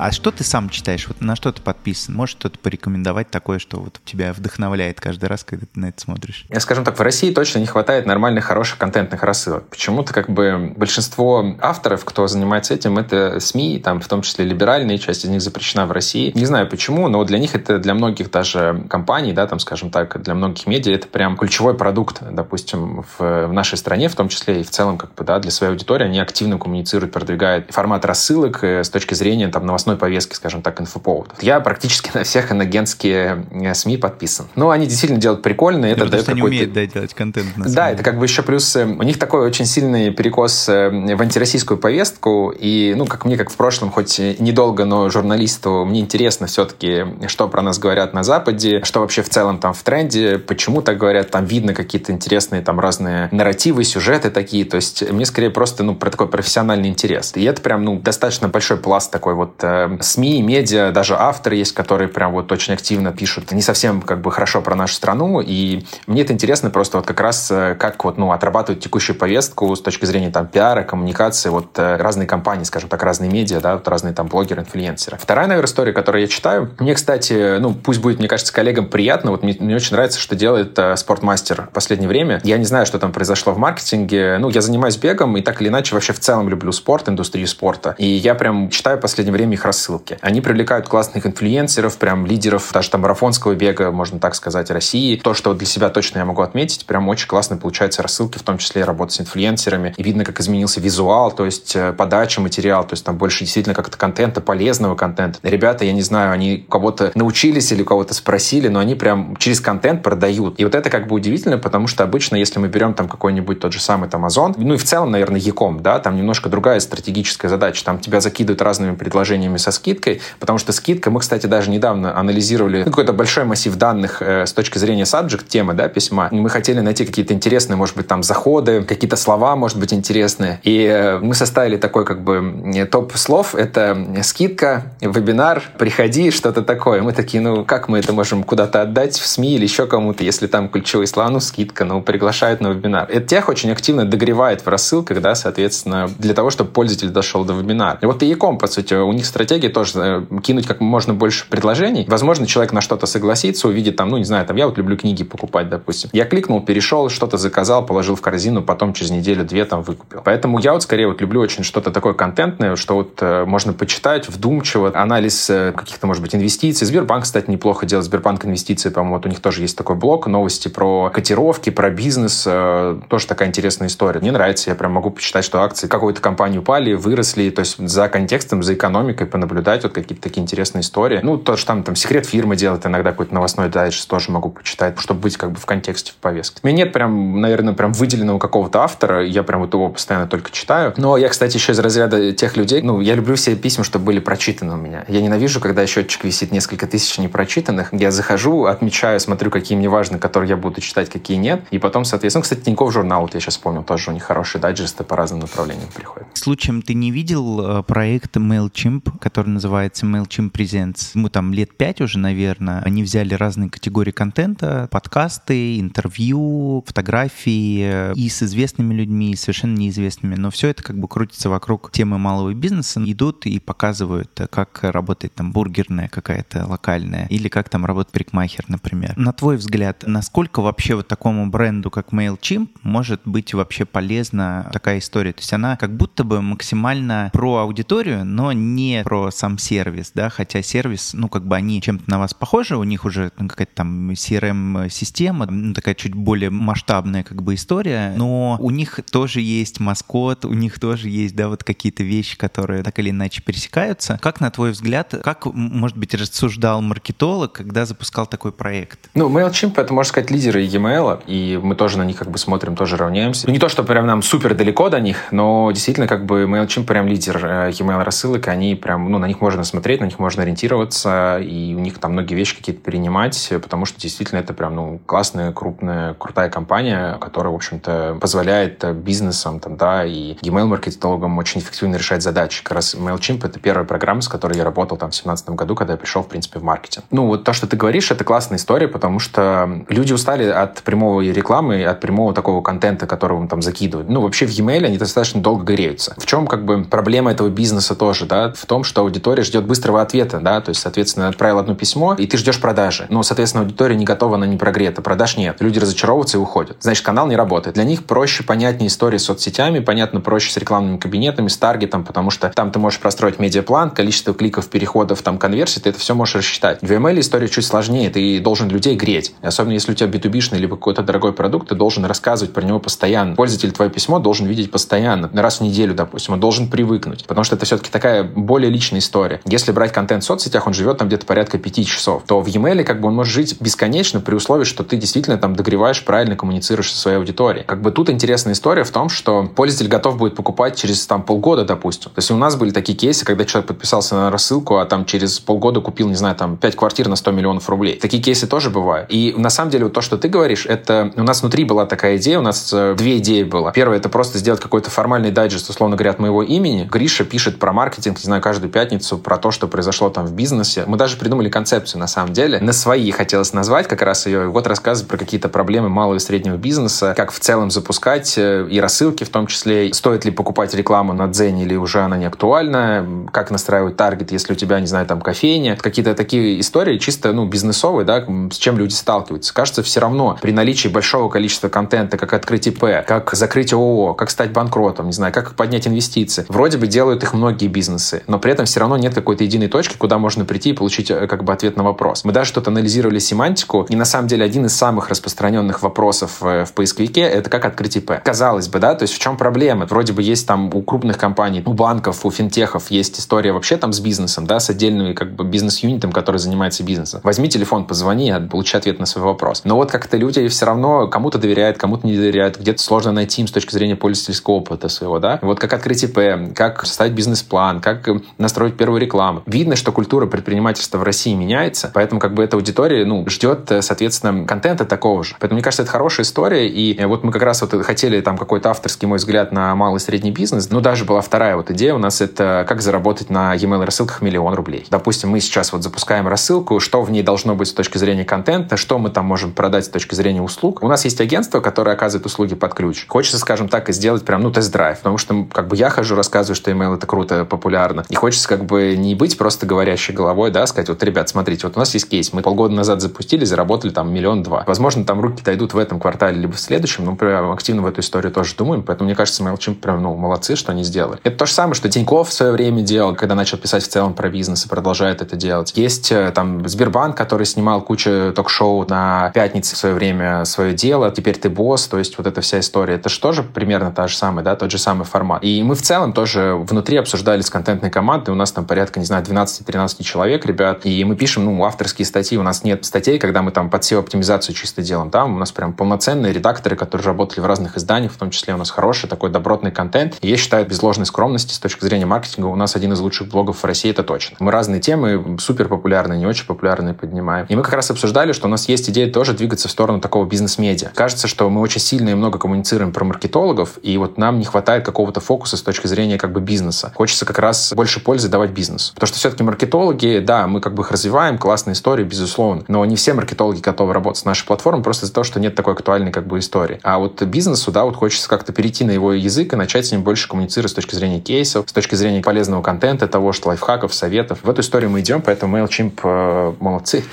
А 0.00 0.12
что 0.12 0.30
ты 0.30 0.44
сам 0.44 0.70
читаешь? 0.70 1.06
Вот 1.08 1.20
на 1.20 1.36
что 1.36 1.52
ты 1.52 1.60
подписан? 1.60 2.14
Можешь 2.14 2.32
что-то 2.36 2.58
порекомендовать 2.58 3.30
такое, 3.30 3.58
что 3.58 3.80
вот 3.80 4.00
тебя 4.06 4.32
вдохновляет 4.32 4.98
каждый 4.98 5.26
раз, 5.26 5.44
когда 5.44 5.66
ты 5.66 5.78
на 5.78 5.90
это 5.90 6.00
смотришь? 6.00 6.46
Я 6.48 6.58
скажем 6.60 6.84
так, 6.84 6.98
в 6.98 7.02
России 7.02 7.34
точно 7.34 7.58
не 7.58 7.66
хватает 7.66 8.06
нормальных, 8.06 8.46
хороших 8.46 8.78
контентных 8.78 9.22
рассылок. 9.22 9.68
Почему-то 9.68 10.14
как 10.14 10.30
бы 10.30 10.72
большинство 10.74 11.54
авторов, 11.60 12.06
кто 12.06 12.26
занимается 12.28 12.72
этим, 12.72 12.96
это 12.96 13.40
СМИ, 13.40 13.80
там 13.84 14.00
в 14.00 14.08
том 14.08 14.22
числе 14.22 14.46
либеральные, 14.46 14.98
часть 14.98 15.26
из 15.26 15.28
них 15.28 15.42
запрещена 15.42 15.84
в 15.84 15.92
России. 15.92 16.32
Не 16.34 16.46
знаю 16.46 16.66
почему, 16.66 17.08
но 17.08 17.22
для 17.24 17.38
них 17.38 17.54
это 17.54 17.78
для 17.78 17.92
многих 17.92 18.30
даже 18.30 18.86
компаний, 18.88 19.34
да, 19.34 19.46
там, 19.46 19.58
скажем 19.58 19.90
так, 19.90 20.22
для 20.22 20.32
многих 20.32 20.66
медиа 20.66 20.94
это 20.94 21.08
прям 21.08 21.36
ключевой 21.36 21.76
продукт, 21.76 22.22
допустим, 22.22 23.02
в, 23.02 23.48
в 23.48 23.52
нашей 23.52 23.76
стране, 23.76 24.08
в 24.08 24.14
том 24.14 24.30
числе 24.30 24.62
и 24.62 24.64
в 24.64 24.70
целом, 24.70 24.96
как 24.96 25.14
бы, 25.14 25.24
да, 25.24 25.38
для 25.40 25.50
своей 25.50 25.72
аудитории, 25.72 26.06
они 26.06 26.20
активно 26.20 26.56
коммуницируют, 26.56 27.12
продвигают 27.12 27.70
формат 27.70 28.06
рассылок 28.06 28.64
э, 28.64 28.82
с 28.82 28.88
точки 28.88 29.12
зрения 29.12 29.48
там 29.48 29.66
новостной 29.90 29.96
повестки, 29.96 30.34
скажем 30.34 30.62
так, 30.62 30.80
инфоповодов. 30.80 31.42
Я 31.42 31.60
практически 31.60 32.10
на 32.14 32.24
всех 32.24 32.52
иногенские 32.52 33.46
э, 33.50 33.74
СМИ 33.74 33.96
подписан. 33.96 34.46
Ну, 34.54 34.70
они 34.70 34.86
действительно 34.86 35.20
делают 35.20 35.42
прикольно, 35.42 35.86
это 35.86 36.06
дает 36.06 36.28
они 36.28 36.42
умеют, 36.42 36.72
да, 36.72 36.86
делать 36.86 37.14
контент. 37.14 37.56
На 37.56 37.68
да, 37.68 37.90
это 37.90 38.02
как 38.02 38.18
бы 38.18 38.24
еще 38.24 38.42
плюс, 38.42 38.76
э, 38.76 38.84
у 38.84 39.02
них 39.02 39.18
такой 39.18 39.40
очень 39.40 39.66
сильный 39.66 40.10
перекос 40.10 40.68
в 40.68 41.20
антироссийскую 41.20 41.78
повестку, 41.78 42.52
и, 42.56 42.94
ну, 42.96 43.06
как 43.06 43.24
мне, 43.24 43.36
как 43.36 43.50
в 43.50 43.56
прошлом, 43.56 43.90
хоть 43.90 44.18
недолго, 44.18 44.84
но 44.84 45.08
журналисту, 45.10 45.84
мне 45.84 46.00
интересно 46.00 46.46
все-таки, 46.46 47.04
что 47.26 47.48
про 47.48 47.62
нас 47.62 47.78
говорят 47.78 48.14
на 48.14 48.22
Западе, 48.22 48.82
что 48.84 49.00
вообще 49.00 49.22
в 49.22 49.28
целом 49.28 49.58
там 49.58 49.72
в 49.72 49.82
тренде, 49.82 50.38
почему 50.38 50.82
так 50.82 50.98
говорят, 50.98 51.30
там 51.30 51.44
видно 51.44 51.74
какие-то 51.74 52.12
интересные 52.12 52.62
там 52.62 52.80
разные 52.80 53.28
нарративы, 53.32 53.84
сюжеты 53.84 54.30
такие, 54.30 54.64
то 54.64 54.76
есть 54.76 55.10
мне 55.10 55.24
скорее 55.24 55.50
просто, 55.50 55.82
ну, 55.82 55.94
про 55.94 56.10
такой 56.10 56.28
профессиональный 56.28 56.88
интерес. 56.88 57.32
И 57.34 57.44
это 57.44 57.60
прям, 57.62 57.84
ну, 57.84 57.98
достаточно 57.98 58.48
большой 58.48 58.76
пласт 58.76 59.10
такой 59.10 59.34
вот 59.34 59.54
э, 59.62 59.79
СМИ, 60.00 60.42
медиа, 60.42 60.90
даже 60.92 61.16
авторы 61.16 61.56
есть, 61.56 61.72
которые 61.72 62.08
прям 62.08 62.32
вот 62.32 62.50
очень 62.52 62.74
активно 62.74 63.12
пишут 63.12 63.52
не 63.52 63.62
совсем 63.62 64.02
как 64.02 64.20
бы 64.20 64.30
хорошо 64.30 64.62
про 64.62 64.74
нашу 64.74 64.94
страну, 64.94 65.40
и 65.40 65.84
мне 66.06 66.22
это 66.22 66.32
интересно 66.32 66.70
просто 66.70 66.98
вот 66.98 67.06
как 67.06 67.20
раз 67.20 67.50
э, 67.50 67.76
как 67.78 68.02
вот, 68.04 68.18
ну, 68.18 68.32
отрабатывать 68.32 68.82
текущую 68.82 69.16
повестку 69.16 69.74
с 69.74 69.80
точки 69.80 70.04
зрения 70.04 70.30
там 70.30 70.46
пиара, 70.46 70.82
коммуникации, 70.82 71.48
вот 71.48 71.78
э, 71.78 71.96
разные 71.96 72.26
компании, 72.26 72.64
скажем 72.64 72.88
так, 72.88 73.02
разные 73.02 73.30
медиа, 73.30 73.60
да, 73.60 73.74
вот 73.74 73.86
разные 73.88 74.14
там 74.14 74.28
блогеры, 74.28 74.62
инфлюенсеры. 74.62 75.18
Вторая, 75.18 75.46
наверное, 75.46 75.68
история, 75.68 75.92
которую 75.92 76.22
я 76.22 76.28
читаю, 76.28 76.70
мне, 76.78 76.94
кстати, 76.94 77.58
ну, 77.58 77.74
пусть 77.74 78.00
будет, 78.00 78.18
мне 78.18 78.28
кажется, 78.28 78.52
коллегам 78.52 78.86
приятно, 78.86 79.30
вот 79.30 79.42
мне, 79.42 79.56
мне 79.58 79.76
очень 79.76 79.92
нравится, 79.92 80.18
что 80.18 80.36
делает 80.36 80.78
э, 80.78 80.96
Спортмастер 80.96 81.68
в 81.70 81.70
последнее 81.70 82.08
время. 82.08 82.40
Я 82.44 82.58
не 82.58 82.64
знаю, 82.64 82.86
что 82.86 82.98
там 82.98 83.12
произошло 83.12 83.52
в 83.52 83.58
маркетинге, 83.58 84.38
ну, 84.38 84.48
я 84.48 84.60
занимаюсь 84.60 84.96
бегом, 84.96 85.36
и 85.36 85.42
так 85.42 85.60
или 85.60 85.68
иначе 85.68 85.94
вообще 85.94 86.12
в 86.12 86.20
целом 86.20 86.48
люблю 86.48 86.72
спорт, 86.72 87.08
индустрию 87.08 87.46
спорта, 87.46 87.94
и 87.98 88.06
я 88.06 88.34
прям 88.34 88.70
читаю 88.70 88.98
в 88.98 89.00
последнее 89.00 89.32
время 89.32 89.54
их 89.54 89.64
рассылки. 89.70 90.18
Они 90.20 90.40
привлекают 90.40 90.88
классных 90.88 91.26
инфлюенсеров, 91.26 91.96
прям 91.96 92.26
лидеров 92.26 92.70
даже 92.72 92.90
там 92.90 93.02
марафонского 93.02 93.54
бега, 93.54 93.92
можно 93.92 94.18
так 94.18 94.34
сказать, 94.34 94.68
России. 94.70 95.14
То, 95.16 95.32
что 95.32 95.54
для 95.54 95.66
себя 95.66 95.90
точно 95.90 96.18
я 96.18 96.24
могу 96.24 96.42
отметить, 96.42 96.86
прям 96.86 97.08
очень 97.08 97.28
классно 97.28 97.56
получаются 97.56 98.02
рассылки, 98.02 98.38
в 98.38 98.42
том 98.42 98.58
числе 98.58 98.82
работа 98.84 99.12
с 99.12 99.20
инфлюенсерами, 99.20 99.94
и 99.96 100.02
видно, 100.02 100.24
как 100.24 100.40
изменился 100.40 100.80
визуал, 100.80 101.30
то 101.30 101.44
есть 101.44 101.76
э, 101.76 101.92
подача 101.92 102.40
материала, 102.40 102.82
то 102.84 102.94
есть 102.94 103.04
там 103.04 103.16
больше 103.16 103.44
действительно 103.44 103.74
как-то 103.74 103.96
контента, 103.96 104.40
полезного 104.40 104.96
контента. 104.96 105.38
Ребята, 105.42 105.84
я 105.84 105.92
не 105.92 106.02
знаю, 106.02 106.32
они 106.32 106.64
у 106.66 106.70
кого-то 106.70 107.12
научились 107.14 107.70
или 107.70 107.82
у 107.82 107.84
кого-то 107.84 108.12
спросили, 108.12 108.66
но 108.66 108.80
они 108.80 108.96
прям 108.96 109.36
через 109.36 109.60
контент 109.60 110.02
продают. 110.02 110.58
И 110.58 110.64
вот 110.64 110.74
это 110.74 110.90
как 110.90 111.06
бы 111.06 111.14
удивительно, 111.14 111.58
потому 111.58 111.86
что 111.86 112.02
обычно, 112.02 112.34
если 112.34 112.58
мы 112.58 112.66
берем 112.66 112.94
там 112.94 113.08
какой-нибудь 113.08 113.60
тот 113.60 113.72
же 113.72 113.80
самый 113.80 114.08
там 114.08 114.24
Озон, 114.24 114.54
ну 114.58 114.74
и 114.74 114.76
в 114.76 114.84
целом, 114.84 115.12
наверное, 115.12 115.38
Яком, 115.40 115.80
да, 115.80 116.00
там 116.00 116.16
немножко 116.16 116.48
другая 116.48 116.80
стратегическая 116.80 117.48
задача. 117.48 117.84
Там 117.84 118.00
тебя 118.00 118.20
закидывают 118.20 118.62
разными 118.62 118.96
предложениями 118.96 119.49
со 119.58 119.70
скидкой, 119.72 120.20
потому 120.38 120.58
что 120.58 120.72
скидка, 120.72 121.10
мы, 121.10 121.20
кстати, 121.20 121.46
даже 121.46 121.70
недавно 121.70 122.16
анализировали 122.18 122.84
какой-то 122.84 123.12
большой 123.12 123.44
массив 123.44 123.74
данных 123.76 124.22
э, 124.22 124.46
с 124.46 124.52
точки 124.52 124.78
зрения 124.78 125.04
subject 125.04 125.46
темы, 125.48 125.74
да, 125.74 125.88
письма. 125.88 126.28
Мы 126.30 126.48
хотели 126.50 126.80
найти 126.80 127.04
какие-то 127.04 127.34
интересные, 127.34 127.76
может 127.76 127.96
быть, 127.96 128.06
там 128.06 128.22
заходы, 128.22 128.82
какие-то 128.82 129.16
слова, 129.16 129.56
может 129.56 129.78
быть, 129.78 129.92
интересные. 129.92 130.60
И 130.62 130.84
э, 130.84 131.18
мы 131.18 131.34
составили 131.34 131.76
такой 131.76 132.04
как 132.04 132.22
бы 132.22 132.86
топ 132.90 133.16
слов. 133.16 133.54
Это 133.54 134.22
скидка, 134.22 134.84
вебинар, 135.00 135.62
приходи, 135.78 136.30
что-то 136.30 136.62
такое. 136.62 137.02
Мы 137.02 137.12
такие, 137.12 137.42
ну, 137.42 137.64
как 137.64 137.88
мы 137.88 137.98
это 137.98 138.12
можем 138.12 138.42
куда-то 138.42 138.82
отдать 138.82 139.18
в 139.18 139.26
СМИ 139.26 139.54
или 139.56 139.64
еще 139.64 139.86
кому-то, 139.86 140.24
если 140.24 140.46
там 140.46 140.68
ключевые 140.68 141.06
слова, 141.06 141.30
ну, 141.30 141.40
скидка, 141.40 141.84
ну, 141.84 142.02
приглашают 142.02 142.60
на 142.60 142.68
вебинар. 142.68 143.08
Это 143.10 143.26
тех 143.26 143.48
очень 143.48 143.70
активно 143.70 144.04
догревает 144.04 144.62
в 144.62 144.68
рассылках, 144.68 145.20
да, 145.20 145.34
соответственно, 145.34 146.10
для 146.18 146.34
того, 146.34 146.50
чтобы 146.50 146.70
пользователь 146.70 147.10
дошел 147.10 147.44
до 147.44 147.54
вебинара. 147.54 147.98
И 148.00 148.06
вот 148.06 148.22
и 148.22 148.26
Яком, 148.26 148.58
по 148.58 148.66
сути, 148.66 148.94
у 148.94 149.12
них 149.12 149.26
стратегия 149.40 149.70
тоже 149.70 150.26
э, 150.30 150.40
кинуть 150.42 150.66
как 150.66 150.80
можно 150.80 151.14
больше 151.14 151.48
предложений. 151.48 152.04
Возможно, 152.08 152.46
человек 152.46 152.74
на 152.74 152.82
что-то 152.82 153.06
согласится, 153.06 153.68
увидит 153.68 153.96
там, 153.96 154.10
ну, 154.10 154.18
не 154.18 154.24
знаю, 154.24 154.44
там, 154.44 154.56
я 154.56 154.66
вот 154.66 154.76
люблю 154.76 154.98
книги 154.98 155.24
покупать, 155.24 155.70
допустим. 155.70 156.10
Я 156.12 156.26
кликнул, 156.26 156.60
перешел, 156.60 157.08
что-то 157.08 157.38
заказал, 157.38 157.86
положил 157.86 158.16
в 158.16 158.20
корзину, 158.20 158.62
потом 158.62 158.92
через 158.92 159.10
неделю-две 159.10 159.64
там 159.64 159.82
выкупил. 159.82 160.20
Поэтому 160.22 160.58
я 160.58 160.74
вот 160.74 160.82
скорее 160.82 161.06
вот 161.06 161.22
люблю 161.22 161.40
очень 161.40 161.64
что-то 161.64 161.90
такое 161.90 162.12
контентное, 162.12 162.76
что 162.76 162.96
вот 162.96 163.18
э, 163.22 163.46
можно 163.46 163.72
почитать 163.72 164.28
вдумчиво, 164.28 164.92
анализ 164.94 165.48
э, 165.48 165.72
каких-то, 165.74 166.06
может 166.06 166.22
быть, 166.22 166.34
инвестиций. 166.34 166.86
Сбербанк, 166.86 167.24
кстати, 167.24 167.50
неплохо 167.50 167.86
делает. 167.86 168.04
Сбербанк 168.04 168.44
инвестиции, 168.44 168.90
по-моему, 168.90 169.16
вот 169.16 169.24
у 169.24 169.30
них 169.30 169.40
тоже 169.40 169.62
есть 169.62 169.76
такой 169.76 169.96
блок, 169.96 170.26
новости 170.26 170.68
про 170.68 171.08
котировки, 171.08 171.70
про 171.70 171.88
бизнес. 171.88 172.44
Э, 172.46 173.00
тоже 173.08 173.26
такая 173.26 173.48
интересная 173.48 173.88
история. 173.88 174.20
Мне 174.20 174.32
нравится, 174.32 174.68
я 174.68 174.76
прям 174.76 174.92
могу 174.92 175.10
почитать, 175.10 175.46
что 175.46 175.62
акции 175.62 175.86
какой-то 175.86 176.20
компании 176.20 176.58
упали, 176.58 176.92
выросли, 176.92 177.48
то 177.48 177.60
есть 177.60 177.78
за 177.78 178.08
контекстом, 178.08 178.62
за 178.62 178.74
экономикой 178.74 179.29
понаблюдать 179.30 179.82
вот 179.82 179.92
какие-то 179.92 180.22
такие 180.22 180.42
интересные 180.42 180.82
истории. 180.82 181.20
Ну, 181.22 181.38
то, 181.38 181.56
что 181.56 181.68
там, 181.68 181.82
там 181.82 181.96
секрет 181.96 182.26
фирмы 182.26 182.56
делает 182.56 182.86
иногда 182.86 183.10
какой-то 183.10 183.34
новостной 183.34 183.68
дайджест, 183.68 184.08
тоже 184.08 184.30
могу 184.30 184.50
почитать, 184.50 184.98
чтобы 184.98 185.20
быть 185.20 185.36
как 185.36 185.52
бы 185.52 185.58
в 185.58 185.66
контексте, 185.66 186.12
в 186.12 186.16
повестке. 186.16 186.60
У 186.62 186.66
меня 186.66 186.84
нет 186.84 186.92
прям, 186.92 187.40
наверное, 187.40 187.74
прям 187.74 187.92
выделенного 187.92 188.38
какого-то 188.38 188.82
автора, 188.82 189.24
я 189.24 189.42
прям 189.42 189.60
вот 189.60 189.72
его 189.72 189.88
постоянно 189.88 190.26
только 190.26 190.50
читаю. 190.50 190.94
Но 190.96 191.16
я, 191.16 191.28
кстати, 191.28 191.56
еще 191.56 191.72
из 191.72 191.78
разряда 191.78 192.32
тех 192.32 192.56
людей, 192.56 192.82
ну, 192.82 193.00
я 193.00 193.14
люблю 193.14 193.36
все 193.36 193.56
письма, 193.56 193.84
чтобы 193.84 194.06
были 194.06 194.18
прочитаны 194.18 194.74
у 194.74 194.76
меня. 194.76 195.04
Я 195.08 195.20
ненавижу, 195.20 195.60
когда 195.60 195.86
счетчик 195.86 196.24
висит 196.24 196.52
несколько 196.52 196.86
тысяч 196.86 197.18
непрочитанных. 197.18 197.92
Я 197.92 198.10
захожу, 198.10 198.64
отмечаю, 198.64 199.20
смотрю, 199.20 199.50
какие 199.50 199.76
мне 199.76 199.88
важны, 199.88 200.18
которые 200.18 200.50
я 200.50 200.56
буду 200.56 200.80
читать, 200.80 201.10
какие 201.10 201.36
нет. 201.36 201.62
И 201.70 201.78
потом, 201.78 202.04
соответственно, 202.04 202.42
кстати, 202.42 202.60
Тинькофф 202.60 202.92
журнал, 202.92 203.22
вот 203.22 203.34
я 203.34 203.40
сейчас 203.40 203.54
вспомнил, 203.54 203.82
тоже 203.82 204.10
у 204.10 204.14
них 204.14 204.22
хорошие 204.22 204.60
дайджесты 204.60 205.04
по 205.04 205.16
разным 205.16 205.40
направлениям 205.40 205.88
приходят. 205.94 206.28
Случаем 206.34 206.82
ты 206.82 206.94
не 206.94 207.10
видел 207.10 207.78
э, 207.78 207.82
проект 207.82 208.36
MailChimp, 208.36 209.19
который 209.20 209.48
называется 209.48 210.06
MailChimp 210.06 210.50
Presents? 210.52 211.12
Ему 211.14 211.28
там 211.28 211.52
лет 211.52 211.76
пять 211.76 212.00
уже, 212.00 212.18
наверное. 212.18 212.82
Они 212.82 213.02
взяли 213.02 213.34
разные 213.34 213.70
категории 213.70 214.10
контента, 214.10 214.88
подкасты, 214.90 215.78
интервью, 215.78 216.82
фотографии 216.86 218.12
и 218.14 218.28
с 218.28 218.42
известными 218.42 218.94
людьми, 218.94 219.32
и 219.32 219.36
совершенно 219.36 219.76
неизвестными. 219.76 220.34
Но 220.34 220.50
все 220.50 220.68
это 220.68 220.82
как 220.82 220.98
бы 220.98 221.08
крутится 221.08 221.48
вокруг 221.50 221.92
темы 221.92 222.18
малого 222.18 222.52
бизнеса. 222.54 223.02
Идут 223.04 223.46
и 223.46 223.58
показывают, 223.58 224.40
как 224.50 224.80
работает 224.82 225.34
там 225.34 225.52
бургерная 225.52 226.08
какая-то 226.08 226.66
локальная 226.66 227.26
или 227.26 227.48
как 227.48 227.68
там 227.68 227.86
работает 227.86 228.12
парикмахер, 228.12 228.64
например. 228.68 229.16
На 229.16 229.32
твой 229.32 229.56
взгляд, 229.56 230.04
насколько 230.06 230.62
вообще 230.62 230.94
вот 230.94 231.08
такому 231.08 231.48
бренду, 231.50 231.90
как 231.90 232.12
MailChimp, 232.12 232.68
может 232.82 233.20
быть 233.24 233.54
вообще 233.54 233.84
полезна 233.84 234.68
такая 234.72 234.98
история? 234.98 235.32
То 235.32 235.40
есть 235.40 235.52
она 235.52 235.76
как 235.76 235.96
будто 235.96 236.24
бы 236.24 236.40
максимально 236.40 237.30
про 237.32 237.58
аудиторию, 237.58 238.24
но 238.24 238.52
не 238.52 239.02
про 239.10 239.32
сам 239.32 239.58
сервис, 239.58 240.12
да, 240.14 240.30
хотя 240.30 240.62
сервис, 240.62 241.14
ну, 241.14 241.28
как 241.28 241.44
бы 241.44 241.56
они 241.56 241.82
чем-то 241.82 242.08
на 242.08 242.20
вас 242.20 242.32
похожи, 242.32 242.76
у 242.76 242.84
них 242.84 243.04
уже 243.04 243.30
какая-то 243.30 243.74
там 243.74 244.10
CRM-система, 244.12 245.46
ну, 245.46 245.74
такая 245.74 245.96
чуть 245.96 246.14
более 246.14 246.50
масштабная 246.50 247.24
как 247.24 247.42
бы 247.42 247.54
история, 247.54 248.14
но 248.16 248.56
у 248.60 248.70
них 248.70 249.00
тоже 249.10 249.40
есть 249.40 249.80
маскот, 249.80 250.44
у 250.44 250.52
них 250.52 250.78
тоже 250.78 251.08
есть, 251.08 251.34
да, 251.34 251.48
вот 251.48 251.64
какие-то 251.64 252.04
вещи, 252.04 252.38
которые 252.38 252.84
так 252.84 253.00
или 253.00 253.10
иначе 253.10 253.42
пересекаются. 253.42 254.16
Как, 254.22 254.40
на 254.40 254.48
твой 254.52 254.70
взгляд, 254.70 255.12
как, 255.24 255.44
может 255.46 255.96
быть, 255.96 256.14
рассуждал 256.14 256.80
маркетолог, 256.80 257.50
когда 257.50 257.86
запускал 257.86 258.28
такой 258.28 258.52
проект? 258.52 259.10
Ну, 259.14 259.28
MailChimp— 259.28 259.72
это, 259.76 259.92
можно 259.92 260.08
сказать, 260.08 260.30
лидеры 260.30 260.62
e-mail, 260.62 261.20
и 261.26 261.58
мы 261.60 261.74
тоже 261.74 261.98
на 261.98 262.04
них 262.04 262.16
как 262.16 262.30
бы 262.30 262.38
смотрим, 262.38 262.76
тоже 262.76 262.96
равняемся. 262.96 263.48
Ну, 263.48 263.52
не 263.52 263.58
то, 263.58 263.68
что 263.68 263.82
прям 263.82 264.06
нам 264.06 264.22
супер 264.22 264.54
далеко 264.54 264.88
до 264.88 265.00
них, 265.00 265.16
но 265.32 265.68
действительно 265.72 266.06
как 266.06 266.26
бы 266.26 266.44
MailChimp 266.44 266.84
прям 266.84 267.08
лидер 267.08 267.44
э, 267.44 267.72
e-mail 267.72 268.04
рассылок, 268.04 268.46
они 268.46 268.76
прям, 268.76 268.99
ну, 269.08 269.18
на 269.18 269.26
них 269.26 269.40
можно 269.40 269.64
смотреть, 269.64 270.00
на 270.00 270.04
них 270.04 270.18
можно 270.18 270.42
ориентироваться, 270.42 271.38
и 271.38 271.74
у 271.74 271.78
них 271.78 271.98
там 271.98 272.12
многие 272.12 272.34
вещи 272.34 272.56
какие-то 272.56 272.82
перенимать, 272.82 273.52
потому 273.62 273.84
что 273.84 274.00
действительно 274.00 274.40
это 274.40 274.52
прям, 274.52 274.74
ну, 274.74 275.00
классная, 275.06 275.52
крупная, 275.52 276.14
крутая 276.14 276.50
компания, 276.50 277.18
которая, 277.18 277.52
в 277.52 277.56
общем-то, 277.56 278.18
позволяет 278.20 278.84
бизнесам, 278.96 279.60
там, 279.60 279.76
да, 279.76 280.04
и 280.04 280.34
email-маркетологам 280.42 281.38
очень 281.38 281.60
эффективно 281.60 281.96
решать 281.96 282.22
задачи. 282.22 282.62
Как 282.62 282.72
раз 282.72 282.94
MailChimp— 282.94 283.40
это 283.46 283.58
первая 283.60 283.86
программа, 283.86 284.20
с 284.20 284.28
которой 284.28 284.56
я 284.56 284.64
работал 284.64 284.96
там 284.96 285.10
в 285.10 285.12
2017 285.12 285.50
году, 285.50 285.74
когда 285.74 285.94
я 285.94 285.96
пришел, 285.96 286.22
в 286.22 286.28
принципе, 286.28 286.58
в 286.58 286.62
маркетинг. 286.62 287.04
Ну, 287.10 287.26
вот 287.26 287.44
то, 287.44 287.52
что 287.52 287.66
ты 287.66 287.76
говоришь, 287.76 288.10
это 288.10 288.24
классная 288.24 288.58
история, 288.58 288.88
потому 288.88 289.18
что 289.18 289.84
люди 289.88 290.12
устали 290.12 290.44
от 290.44 290.82
прямой 290.82 291.32
рекламы, 291.32 291.84
от 291.84 292.00
прямого 292.00 292.34
такого 292.34 292.62
контента, 292.62 293.06
которого 293.06 293.40
им 293.40 293.48
там 293.48 293.62
закидывают. 293.62 294.08
Ну, 294.08 294.22
вообще 294.22 294.46
в 294.46 294.50
e-mail 294.50 294.84
они 294.84 294.98
достаточно 294.98 295.40
долго 295.40 295.64
греются. 295.64 296.14
В 296.18 296.26
чем 296.26 296.46
как 296.46 296.64
бы 296.64 296.84
проблема 296.84 297.30
этого 297.30 297.48
бизнеса 297.48 297.94
тоже, 297.94 298.26
да, 298.26 298.52
в 298.52 298.66
том, 298.66 298.84
что 298.90 299.02
аудитория 299.02 299.44
ждет 299.44 299.64
быстрого 299.64 300.02
ответа, 300.02 300.40
да, 300.40 300.60
то 300.60 300.70
есть, 300.70 300.80
соответственно, 300.80 301.28
отправил 301.28 301.58
одно 301.58 301.76
письмо, 301.76 302.14
и 302.14 302.26
ты 302.26 302.36
ждешь 302.36 302.60
продажи. 302.60 303.06
Но, 303.08 303.22
соответственно, 303.22 303.62
аудитория 303.62 303.94
не 303.94 304.04
готова, 304.04 304.34
она 304.34 304.46
не 304.46 304.56
прогрета, 304.56 305.00
продаж 305.00 305.36
нет. 305.36 305.56
Люди 305.60 305.78
разочаровываются 305.78 306.38
и 306.38 306.40
уходят. 306.40 306.76
Значит, 306.80 307.04
канал 307.04 307.28
не 307.28 307.36
работает. 307.36 307.76
Для 307.76 307.84
них 307.84 308.04
проще, 308.04 308.42
понятнее 308.42 308.88
истории 308.88 309.18
с 309.18 309.24
соцсетями, 309.24 309.78
понятно, 309.78 310.20
проще 310.20 310.50
с 310.50 310.56
рекламными 310.56 310.96
кабинетами, 310.98 311.46
с 311.46 311.56
таргетом, 311.56 312.04
потому 312.04 312.30
что 312.30 312.48
там 312.48 312.72
ты 312.72 312.80
можешь 312.80 312.98
простроить 312.98 313.38
медиаплан, 313.38 313.90
количество 313.90 314.34
кликов, 314.34 314.68
переходов, 314.68 315.22
там, 315.22 315.38
конверсий, 315.38 315.80
ты 315.80 315.90
это 315.90 316.00
все 316.00 316.14
можешь 316.14 316.34
рассчитать. 316.34 316.80
В 316.82 316.90
email 316.90 317.20
история 317.20 317.48
чуть 317.48 317.64
сложнее, 317.64 318.10
ты 318.10 318.40
должен 318.40 318.68
людей 318.68 318.96
греть. 318.96 319.34
Особенно 319.40 319.74
если 319.74 319.92
у 319.92 319.94
тебя 319.94 320.08
B2B 320.08 320.56
либо 320.56 320.76
какой-то 320.76 321.02
дорогой 321.02 321.32
продукт, 321.32 321.68
ты 321.68 321.76
должен 321.76 322.04
рассказывать 322.04 322.52
про 322.52 322.62
него 322.62 322.80
постоянно. 322.80 323.36
Пользователь 323.36 323.70
твое 323.70 323.90
письмо 323.90 324.18
должен 324.18 324.46
видеть 324.46 324.72
постоянно, 324.72 325.30
раз 325.32 325.58
в 325.58 325.62
неделю, 325.62 325.94
допустим, 325.94 326.34
он 326.34 326.40
должен 326.40 326.68
привыкнуть, 326.68 327.24
потому 327.26 327.44
что 327.44 327.56
это 327.56 327.66
все-таки 327.66 327.90
такая 327.90 328.24
более 328.24 328.70
личная 328.80 329.00
история. 329.00 329.42
Если 329.44 329.72
брать 329.72 329.92
контент 329.92 330.24
в 330.24 330.26
соцсетях, 330.26 330.66
он 330.66 330.72
живет 330.72 330.96
там 330.96 331.08
где-то 331.08 331.26
порядка 331.26 331.58
пяти 331.58 331.84
часов, 331.84 332.22
то 332.26 332.40
в 332.40 332.46
e-mail 332.46 332.82
как 332.82 333.02
бы 333.02 333.08
он 333.08 333.14
может 333.14 333.30
жить 333.30 333.56
бесконечно 333.60 334.20
при 334.20 334.34
условии, 334.34 334.64
что 334.64 334.84
ты 334.84 334.96
действительно 334.96 335.36
там 335.36 335.54
догреваешь, 335.54 336.02
правильно 336.02 336.34
коммуницируешь 336.34 336.90
со 336.90 336.98
своей 336.98 337.18
аудиторией. 337.18 337.66
Как 337.66 337.82
бы 337.82 337.90
тут 337.90 338.08
интересная 338.08 338.54
история 338.54 338.84
в 338.84 338.90
том, 338.90 339.10
что 339.10 339.50
пользователь 339.54 339.88
готов 339.88 340.16
будет 340.16 340.34
покупать 340.34 340.76
через 340.76 341.06
там 341.06 341.22
полгода, 341.22 341.66
допустим. 341.66 342.10
То 342.10 342.18
есть 342.18 342.30
у 342.30 342.36
нас 342.36 342.56
были 342.56 342.70
такие 342.70 342.96
кейсы, 342.96 343.26
когда 343.26 343.44
человек 343.44 343.68
подписался 343.68 344.14
на 344.14 344.30
рассылку, 344.30 344.78
а 344.78 344.86
там 344.86 345.04
через 345.04 345.38
полгода 345.40 345.82
купил, 345.82 346.08
не 346.08 346.14
знаю, 346.14 346.34
там 346.36 346.56
5 346.56 346.74
квартир 346.74 347.08
на 347.08 347.16
100 347.16 347.32
миллионов 347.32 347.68
рублей. 347.68 347.98
Такие 347.98 348.22
кейсы 348.22 348.46
тоже 348.46 348.70
бывают. 348.70 349.08
И 349.10 349.34
на 349.36 349.50
самом 349.50 349.70
деле 349.70 349.84
вот 349.84 349.92
то, 349.92 350.00
что 350.00 350.16
ты 350.16 350.28
говоришь, 350.28 350.64
это 350.64 351.12
у 351.16 351.22
нас 351.22 351.42
внутри 351.42 351.64
была 351.64 351.84
такая 351.84 352.16
идея, 352.16 352.38
у 352.38 352.42
нас 352.42 352.72
э, 352.72 352.94
две 352.96 353.18
идеи 353.18 353.42
было. 353.42 353.72
Первое, 353.72 353.98
это 353.98 354.08
просто 354.08 354.38
сделать 354.38 354.60
какой-то 354.60 354.90
формальный 354.90 355.30
дайджест, 355.30 355.68
условно 355.68 355.96
говоря, 355.96 356.12
от 356.12 356.18
моего 356.18 356.42
имени. 356.42 356.88
Гриша 356.90 357.24
пишет 357.24 357.58
про 357.58 357.72
маркетинг, 357.72 358.16
не 358.16 358.24
знаю, 358.24 358.40
каждую 358.60 358.70
пятницу, 358.70 359.16
про 359.16 359.38
то, 359.38 359.50
что 359.50 359.68
произошло 359.68 360.10
там 360.10 360.26
в 360.26 360.32
бизнесе. 360.32 360.84
Мы 360.86 360.98
даже 360.98 361.16
придумали 361.16 361.48
концепцию, 361.48 362.00
на 362.00 362.06
самом 362.06 362.34
деле. 362.34 362.60
На 362.60 362.72
свои 362.72 363.10
хотелось 363.10 363.54
назвать 363.54 363.88
как 363.88 364.02
раз 364.02 364.26
ее. 364.26 364.48
Вот 364.48 364.66
рассказывать 364.66 365.08
про 365.08 365.16
какие-то 365.16 365.48
проблемы 365.48 365.88
малого 365.88 366.16
и 366.16 366.18
среднего 366.18 366.56
бизнеса, 366.56 367.14
как 367.16 367.32
в 367.32 367.40
целом 367.40 367.70
запускать 367.70 368.36
э, 368.36 368.66
и 368.70 368.78
рассылки 368.78 369.24
в 369.24 369.30
том 369.30 369.46
числе. 369.46 369.94
Стоит 369.94 370.26
ли 370.26 370.30
покупать 370.30 370.74
рекламу 370.74 371.14
на 371.14 371.26
Дзене 371.28 371.64
или 371.64 371.74
уже 371.74 372.00
она 372.00 372.18
не 372.18 372.26
актуальна? 372.26 373.06
Как 373.32 373.50
настраивать 373.50 373.96
таргет, 373.96 374.30
если 374.30 374.52
у 374.52 374.56
тебя, 374.56 374.78
не 374.80 374.86
знаю, 374.86 375.06
там 375.06 375.22
кофейня? 375.22 375.76
Какие-то 375.76 376.14
такие 376.14 376.60
истории 376.60 376.98
чисто, 376.98 377.32
ну, 377.32 377.46
бизнесовые, 377.46 378.04
да, 378.04 378.26
с 378.50 378.58
чем 378.58 378.76
люди 378.76 378.92
сталкиваются. 378.92 379.54
Кажется, 379.54 379.82
все 379.82 380.00
равно 380.00 380.38
при 380.40 380.52
наличии 380.52 380.88
большого 380.88 381.30
количества 381.30 381.70
контента, 381.70 382.18
как 382.18 382.34
открыть 382.34 382.66
ИП, 382.66 382.84
как 383.06 383.30
закрыть 383.32 383.72
ООО, 383.72 384.12
как 384.14 384.28
стать 384.28 384.52
банкротом, 384.52 385.06
не 385.06 385.12
знаю, 385.12 385.32
как 385.32 385.54
поднять 385.54 385.86
инвестиции. 385.86 386.44
Вроде 386.48 386.76
бы 386.76 386.86
делают 386.86 387.22
их 387.22 387.32
многие 387.32 387.68
бизнесы, 387.68 388.22
но 388.26 388.38
при 388.38 388.49
этом 388.52 388.66
все 388.66 388.80
равно 388.80 388.96
нет 388.96 389.14
какой-то 389.14 389.44
единой 389.44 389.68
точки, 389.68 389.96
куда 389.96 390.18
можно 390.18 390.44
прийти 390.44 390.70
и 390.70 390.72
получить 390.72 391.10
э, 391.10 391.26
как 391.26 391.44
бы 391.44 391.52
ответ 391.52 391.76
на 391.76 391.82
вопрос. 391.82 392.24
Мы 392.24 392.32
даже 392.32 392.52
тут 392.52 392.68
анализировали 392.68 393.18
семантику, 393.18 393.86
и 393.88 393.96
на 393.96 394.04
самом 394.04 394.28
деле 394.28 394.44
один 394.44 394.66
из 394.66 394.76
самых 394.76 395.08
распространенных 395.08 395.82
вопросов 395.82 396.38
э, 396.42 396.64
в 396.64 396.72
поисковике— 396.72 397.20
это 397.22 397.50
как 397.50 397.64
открыть 397.64 397.96
ИП. 397.96 398.22
Казалось 398.22 398.68
бы, 398.68 398.78
да, 398.78 398.94
то 398.94 399.02
есть 399.02 399.14
в 399.14 399.18
чем 399.18 399.36
проблема? 399.36 399.86
Вроде 399.86 400.12
бы 400.12 400.22
есть 400.22 400.46
там 400.46 400.74
у 400.74 400.82
крупных 400.82 401.18
компаний, 401.18 401.62
у 401.64 401.72
банков, 401.72 402.24
у 402.24 402.30
финтехов 402.30 402.90
есть 402.90 403.18
история 403.18 403.52
вообще 403.52 403.76
там 403.76 403.92
с 403.92 404.00
бизнесом, 404.00 404.46
да, 404.46 404.60
с 404.60 404.70
отдельным 404.70 405.14
как 405.14 405.34
бы 405.34 405.44
бизнес-юнитом, 405.44 406.12
который 406.12 406.38
занимается 406.38 406.82
бизнесом. 406.82 407.20
Возьми 407.22 407.48
телефон, 407.48 407.86
позвони, 407.86 408.32
получи 408.50 408.76
ответ 408.76 408.98
на 408.98 409.06
свой 409.06 409.24
вопрос. 409.24 409.62
Но 409.64 409.76
вот 409.76 409.90
как-то 409.90 410.16
люди 410.16 410.46
все 410.48 410.66
равно 410.66 411.08
кому-то 411.08 411.38
доверяют, 411.38 411.78
кому-то 411.78 412.06
не 412.06 412.16
доверяют, 412.16 412.58
где-то 412.58 412.82
сложно 412.82 413.12
найти 413.12 413.42
им 413.42 413.48
с 413.48 413.52
точки 413.52 413.72
зрения 413.72 413.96
пользовательского 413.96 414.54
опыта 414.54 414.88
своего, 414.88 415.18
да. 415.18 415.38
Вот 415.42 415.58
как 415.58 415.72
открыть 415.72 416.02
ИП, 416.04 416.54
как 416.54 416.86
составить 416.86 417.12
бизнес-план, 417.12 417.80
как 417.80 418.08
настроить 418.40 418.76
первую 418.76 419.00
рекламу. 419.00 419.42
Видно, 419.46 419.76
что 419.76 419.92
культура 419.92 420.26
предпринимательства 420.26 420.98
в 420.98 421.02
России 421.02 421.34
меняется, 421.34 421.90
поэтому 421.92 422.20
как 422.20 422.34
бы 422.34 422.42
эта 422.42 422.56
аудитория, 422.56 423.04
ну, 423.04 423.28
ждет, 423.28 423.70
соответственно, 423.80 424.46
контента 424.46 424.84
такого 424.84 425.22
же. 425.24 425.34
Поэтому, 425.38 425.56
мне 425.56 425.62
кажется, 425.62 425.82
это 425.82 425.90
хорошая 425.90 426.24
история, 426.24 426.68
и 426.68 427.04
вот 427.04 427.24
мы 427.24 427.32
как 427.32 427.42
раз 427.42 427.62
вот 427.62 427.74
хотели 427.84 428.20
там 428.20 428.38
какой-то 428.38 428.70
авторский 428.70 429.06
мой 429.06 429.18
взгляд 429.18 429.52
на 429.52 429.74
малый 429.74 429.98
и 429.98 430.00
средний 430.00 430.30
бизнес, 430.30 430.70
но 430.70 430.80
даже 430.80 431.04
была 431.04 431.20
вторая 431.20 431.56
вот 431.56 431.70
идея 431.70 431.94
у 431.94 431.98
нас, 431.98 432.20
это 432.20 432.64
как 432.68 432.80
заработать 432.80 433.30
на 433.30 433.54
e-mail 433.54 433.84
рассылках 433.84 434.22
миллион 434.22 434.54
рублей. 434.54 434.86
Допустим, 434.90 435.30
мы 435.30 435.40
сейчас 435.40 435.72
вот 435.72 435.82
запускаем 435.82 436.26
рассылку, 436.28 436.80
что 436.80 437.02
в 437.02 437.10
ней 437.10 437.22
должно 437.22 437.54
быть 437.54 437.68
с 437.68 437.72
точки 437.72 437.98
зрения 437.98 438.24
контента, 438.24 438.76
что 438.76 438.98
мы 438.98 439.10
там 439.10 439.26
можем 439.26 439.52
продать 439.52 439.84
с 439.84 439.88
точки 439.88 440.14
зрения 440.14 440.42
услуг. 440.42 440.82
У 440.82 440.88
нас 440.88 441.04
есть 441.04 441.20
агентство, 441.20 441.60
которое 441.60 441.92
оказывает 441.92 442.26
услуги 442.26 442.54
под 442.54 442.74
ключ. 442.74 443.06
Хочется, 443.08 443.38
скажем 443.38 443.68
так, 443.68 443.88
и 443.88 443.92
сделать 443.92 444.24
прям, 444.24 444.40
ну, 444.42 444.50
тест-драйв, 444.50 444.98
потому 444.98 445.18
что 445.18 445.44
как 445.52 445.68
бы 445.68 445.76
я 445.76 445.90
хожу, 445.90 446.14
рассказываю, 446.14 446.56
что 446.56 446.70
email 446.70 446.94
это 446.94 447.06
круто, 447.06 447.44
популярно. 447.44 448.04
И 448.08 448.14
хочется 448.14 448.29
как 448.46 448.64
бы 448.64 448.96
не 448.96 449.14
быть 449.14 449.38
просто 449.38 449.66
говорящей 449.66 450.14
головой, 450.14 450.50
да, 450.50 450.66
сказать, 450.66 450.88
вот, 450.88 451.02
ребят, 451.02 451.28
смотрите, 451.28 451.66
вот 451.66 451.76
у 451.76 451.78
нас 451.78 451.94
есть 451.94 452.08
кейс, 452.08 452.32
мы 452.32 452.42
полгода 452.42 452.74
назад 452.74 453.00
запустили, 453.00 453.44
заработали 453.44 453.90
там 453.90 454.12
миллион-два. 454.12 454.64
Возможно, 454.66 455.04
там 455.04 455.20
руки 455.20 455.42
дойдут 455.42 455.74
в 455.74 455.78
этом 455.78 456.00
квартале, 456.00 456.38
либо 456.38 456.52
в 456.52 456.60
следующем, 456.60 457.04
но 457.04 457.16
прям 457.16 457.52
активно 457.52 457.82
в 457.82 457.86
эту 457.86 458.00
историю 458.00 458.32
тоже 458.32 458.54
думаем, 458.56 458.82
поэтому 458.82 459.06
мне 459.06 459.14
кажется, 459.14 459.42
MailChimp 459.42 459.76
прям, 459.76 460.02
ну, 460.02 460.14
молодцы, 460.14 460.56
что 460.56 460.72
они 460.72 460.84
сделали. 460.84 461.18
Это 461.24 461.36
то 461.36 461.46
же 461.46 461.52
самое, 461.52 461.74
что 461.74 461.88
Тиньков 461.88 462.28
в 462.28 462.32
свое 462.32 462.52
время 462.52 462.82
делал, 462.82 463.14
когда 463.14 463.34
начал 463.34 463.58
писать 463.58 463.82
в 463.82 463.88
целом 463.88 464.14
про 464.14 464.28
бизнес 464.28 464.66
и 464.66 464.68
продолжает 464.68 465.22
это 465.22 465.36
делать. 465.36 465.72
Есть 465.76 466.12
э, 466.12 466.30
там 466.34 466.68
Сбербанк, 466.68 467.16
который 467.16 467.46
снимал 467.46 467.82
кучу 467.82 468.32
ток-шоу 468.34 468.86
на 468.88 469.30
пятнице 469.34 469.74
в 469.74 469.78
свое 469.78 469.94
время 469.94 470.44
свое 470.44 470.74
дело, 470.74 471.10
теперь 471.10 471.36
ты 471.36 471.48
босс, 471.48 471.86
то 471.86 471.98
есть 471.98 472.16
вот 472.18 472.26
эта 472.26 472.40
вся 472.40 472.60
история. 472.60 472.94
Это 472.94 473.08
же 473.08 473.20
тоже 473.20 473.42
примерно 473.42 473.90
та 473.90 474.08
же 474.08 474.16
самая, 474.16 474.44
да, 474.44 474.56
тот 474.56 474.70
же 474.70 474.78
самый 474.78 475.04
формат. 475.04 475.42
И 475.42 475.62
мы 475.62 475.74
в 475.74 475.82
целом 475.82 476.12
тоже 476.12 476.54
внутри 476.54 476.96
обсуждали 476.96 477.40
с 477.40 477.50
контентной 477.50 477.90
командой, 477.90 478.19
у 478.28 478.34
нас 478.34 478.52
там 478.52 478.64
порядка, 478.64 479.00
не 479.00 479.06
знаю, 479.06 479.24
12-13 479.24 480.02
человек, 480.02 480.44
ребят, 480.46 480.84
и 480.84 481.04
мы 481.04 481.16
пишем, 481.16 481.44
ну, 481.44 481.64
авторские 481.64 482.06
статьи, 482.06 482.36
у 482.36 482.42
нас 482.42 482.64
нет 482.64 482.84
статей, 482.84 483.18
когда 483.18 483.42
мы 483.42 483.50
там 483.50 483.70
под 483.70 483.82
SEO-оптимизацию 483.82 484.54
чисто 484.54 484.82
делаем, 484.82 485.10
там 485.10 485.36
у 485.36 485.38
нас 485.38 485.52
прям 485.52 485.72
полноценные 485.72 486.32
редакторы, 486.32 486.76
которые 486.76 487.06
работали 487.06 487.40
в 487.40 487.46
разных 487.46 487.76
изданиях, 487.76 488.12
в 488.12 488.16
том 488.16 488.30
числе 488.30 488.54
у 488.54 488.56
нас 488.56 488.70
хороший 488.70 489.08
такой 489.08 489.30
добротный 489.30 489.70
контент. 489.70 490.16
И 490.20 490.28
я 490.28 490.36
считаю, 490.36 490.66
без 490.66 490.82
ложной 490.82 491.06
скромности, 491.06 491.52
с 491.52 491.58
точки 491.58 491.84
зрения 491.84 492.06
маркетинга, 492.06 492.46
у 492.46 492.56
нас 492.56 492.76
один 492.76 492.92
из 492.92 493.00
лучших 493.00 493.28
блогов 493.28 493.58
в 493.58 493.64
России, 493.64 493.90
это 493.90 494.02
точно. 494.02 494.36
Мы 494.40 494.50
разные 494.50 494.80
темы, 494.80 495.38
супер 495.38 495.68
популярные, 495.68 496.18
не 496.18 496.26
очень 496.26 496.46
популярные 496.46 496.94
поднимаем. 496.94 497.46
И 497.48 497.56
мы 497.56 497.62
как 497.62 497.74
раз 497.74 497.90
обсуждали, 497.90 498.32
что 498.32 498.46
у 498.46 498.50
нас 498.50 498.68
есть 498.68 498.88
идея 498.90 499.10
тоже 499.10 499.32
двигаться 499.32 499.68
в 499.68 499.70
сторону 499.70 500.00
такого 500.00 500.26
бизнес-медиа. 500.26 500.90
Кажется, 500.94 501.28
что 501.28 501.48
мы 501.50 501.60
очень 501.60 501.80
сильно 501.80 502.10
и 502.10 502.14
много 502.14 502.38
коммуницируем 502.38 502.92
про 502.92 503.04
маркетологов, 503.04 503.78
и 503.82 503.96
вот 503.98 504.18
нам 504.18 504.38
не 504.38 504.44
хватает 504.44 504.84
какого-то 504.84 505.20
фокуса 505.20 505.56
с 505.56 505.62
точки 505.62 505.86
зрения 505.86 506.18
как 506.18 506.32
бы 506.32 506.40
бизнеса. 506.40 506.92
Хочется 506.94 507.24
как 507.24 507.38
раз 507.38 507.72
больше 507.74 508.00
пользы 508.10 508.28
давать 508.28 508.50
бизнесу. 508.50 508.92
Потому 508.94 509.06
что 509.06 509.18
все-таки 509.18 509.44
маркетологи, 509.44 510.18
да, 510.18 510.48
мы 510.48 510.60
как 510.60 510.74
бы 510.74 510.82
их 510.82 510.90
развиваем, 510.90 511.38
классные 511.38 511.74
истории, 511.74 512.02
безусловно, 512.02 512.64
но 512.66 512.84
не 512.84 512.96
все 512.96 513.14
маркетологи 513.14 513.60
готовы 513.60 513.92
работать 513.92 514.22
с 514.22 514.24
нашей 514.24 514.44
платформой 514.46 514.82
просто 514.82 515.04
из-за 515.04 515.14
того, 515.14 515.22
что 515.22 515.38
нет 515.38 515.54
такой 515.54 515.74
актуальной 515.74 516.10
как 516.10 516.26
бы 516.26 516.40
истории. 516.40 516.80
А 516.82 516.98
вот 516.98 517.22
бизнесу, 517.22 517.70
да, 517.70 517.84
вот 517.84 517.94
хочется 517.94 518.28
как-то 518.28 518.52
перейти 518.52 518.82
на 518.82 518.90
его 518.90 519.12
язык 519.12 519.52
и 519.52 519.56
начать 519.56 519.86
с 519.86 519.92
ним 519.92 520.02
больше 520.02 520.28
коммуницировать 520.28 520.72
с 520.72 520.74
точки 520.74 520.96
зрения 520.96 521.20
кейсов, 521.20 521.70
с 521.70 521.72
точки 521.72 521.94
зрения 521.94 522.20
полезного 522.20 522.62
контента, 522.62 523.06
того, 523.06 523.30
что 523.30 523.50
лайфхаков, 523.50 523.94
советов. 523.94 524.40
В 524.42 524.50
эту 524.50 524.62
историю 524.62 524.90
мы 524.90 525.02
идем, 525.02 525.22
поэтому 525.22 525.56
MailChimp 525.56 526.00
э, 526.02 526.54
молодцы. 526.58 527.04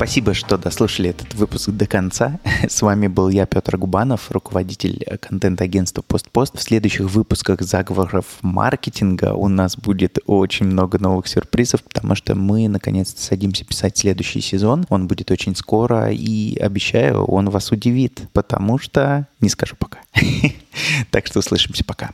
Спасибо, 0.00 0.32
что 0.32 0.56
дослушали 0.56 1.10
этот 1.10 1.34
выпуск 1.34 1.68
до 1.68 1.86
конца. 1.86 2.40
С 2.66 2.80
вами 2.80 3.06
был 3.06 3.28
я, 3.28 3.44
Петр 3.44 3.76
Губанов, 3.76 4.30
руководитель 4.30 5.04
контент-агентства 5.20 6.00
«Постпост». 6.00 6.56
В 6.56 6.62
следующих 6.62 7.02
выпусках 7.10 7.60
заговоров 7.60 8.24
маркетинга 8.40 9.34
у 9.34 9.48
нас 9.48 9.76
будет 9.76 10.18
очень 10.24 10.64
много 10.64 10.98
новых 10.98 11.28
сюрпризов, 11.28 11.82
потому 11.82 12.14
что 12.14 12.34
мы, 12.34 12.66
наконец-то, 12.66 13.20
садимся 13.20 13.66
писать 13.66 13.98
следующий 13.98 14.40
сезон. 14.40 14.86
Он 14.88 15.06
будет 15.06 15.30
очень 15.30 15.54
скоро, 15.54 16.10
и 16.10 16.56
обещаю, 16.56 17.24
он 17.24 17.50
вас 17.50 17.70
удивит, 17.70 18.22
потому 18.32 18.78
что... 18.78 19.26
Не 19.40 19.50
скажу 19.50 19.76
пока. 19.78 19.98
Так 21.10 21.26
что 21.26 21.40
услышимся 21.40 21.84
пока. 21.84 22.12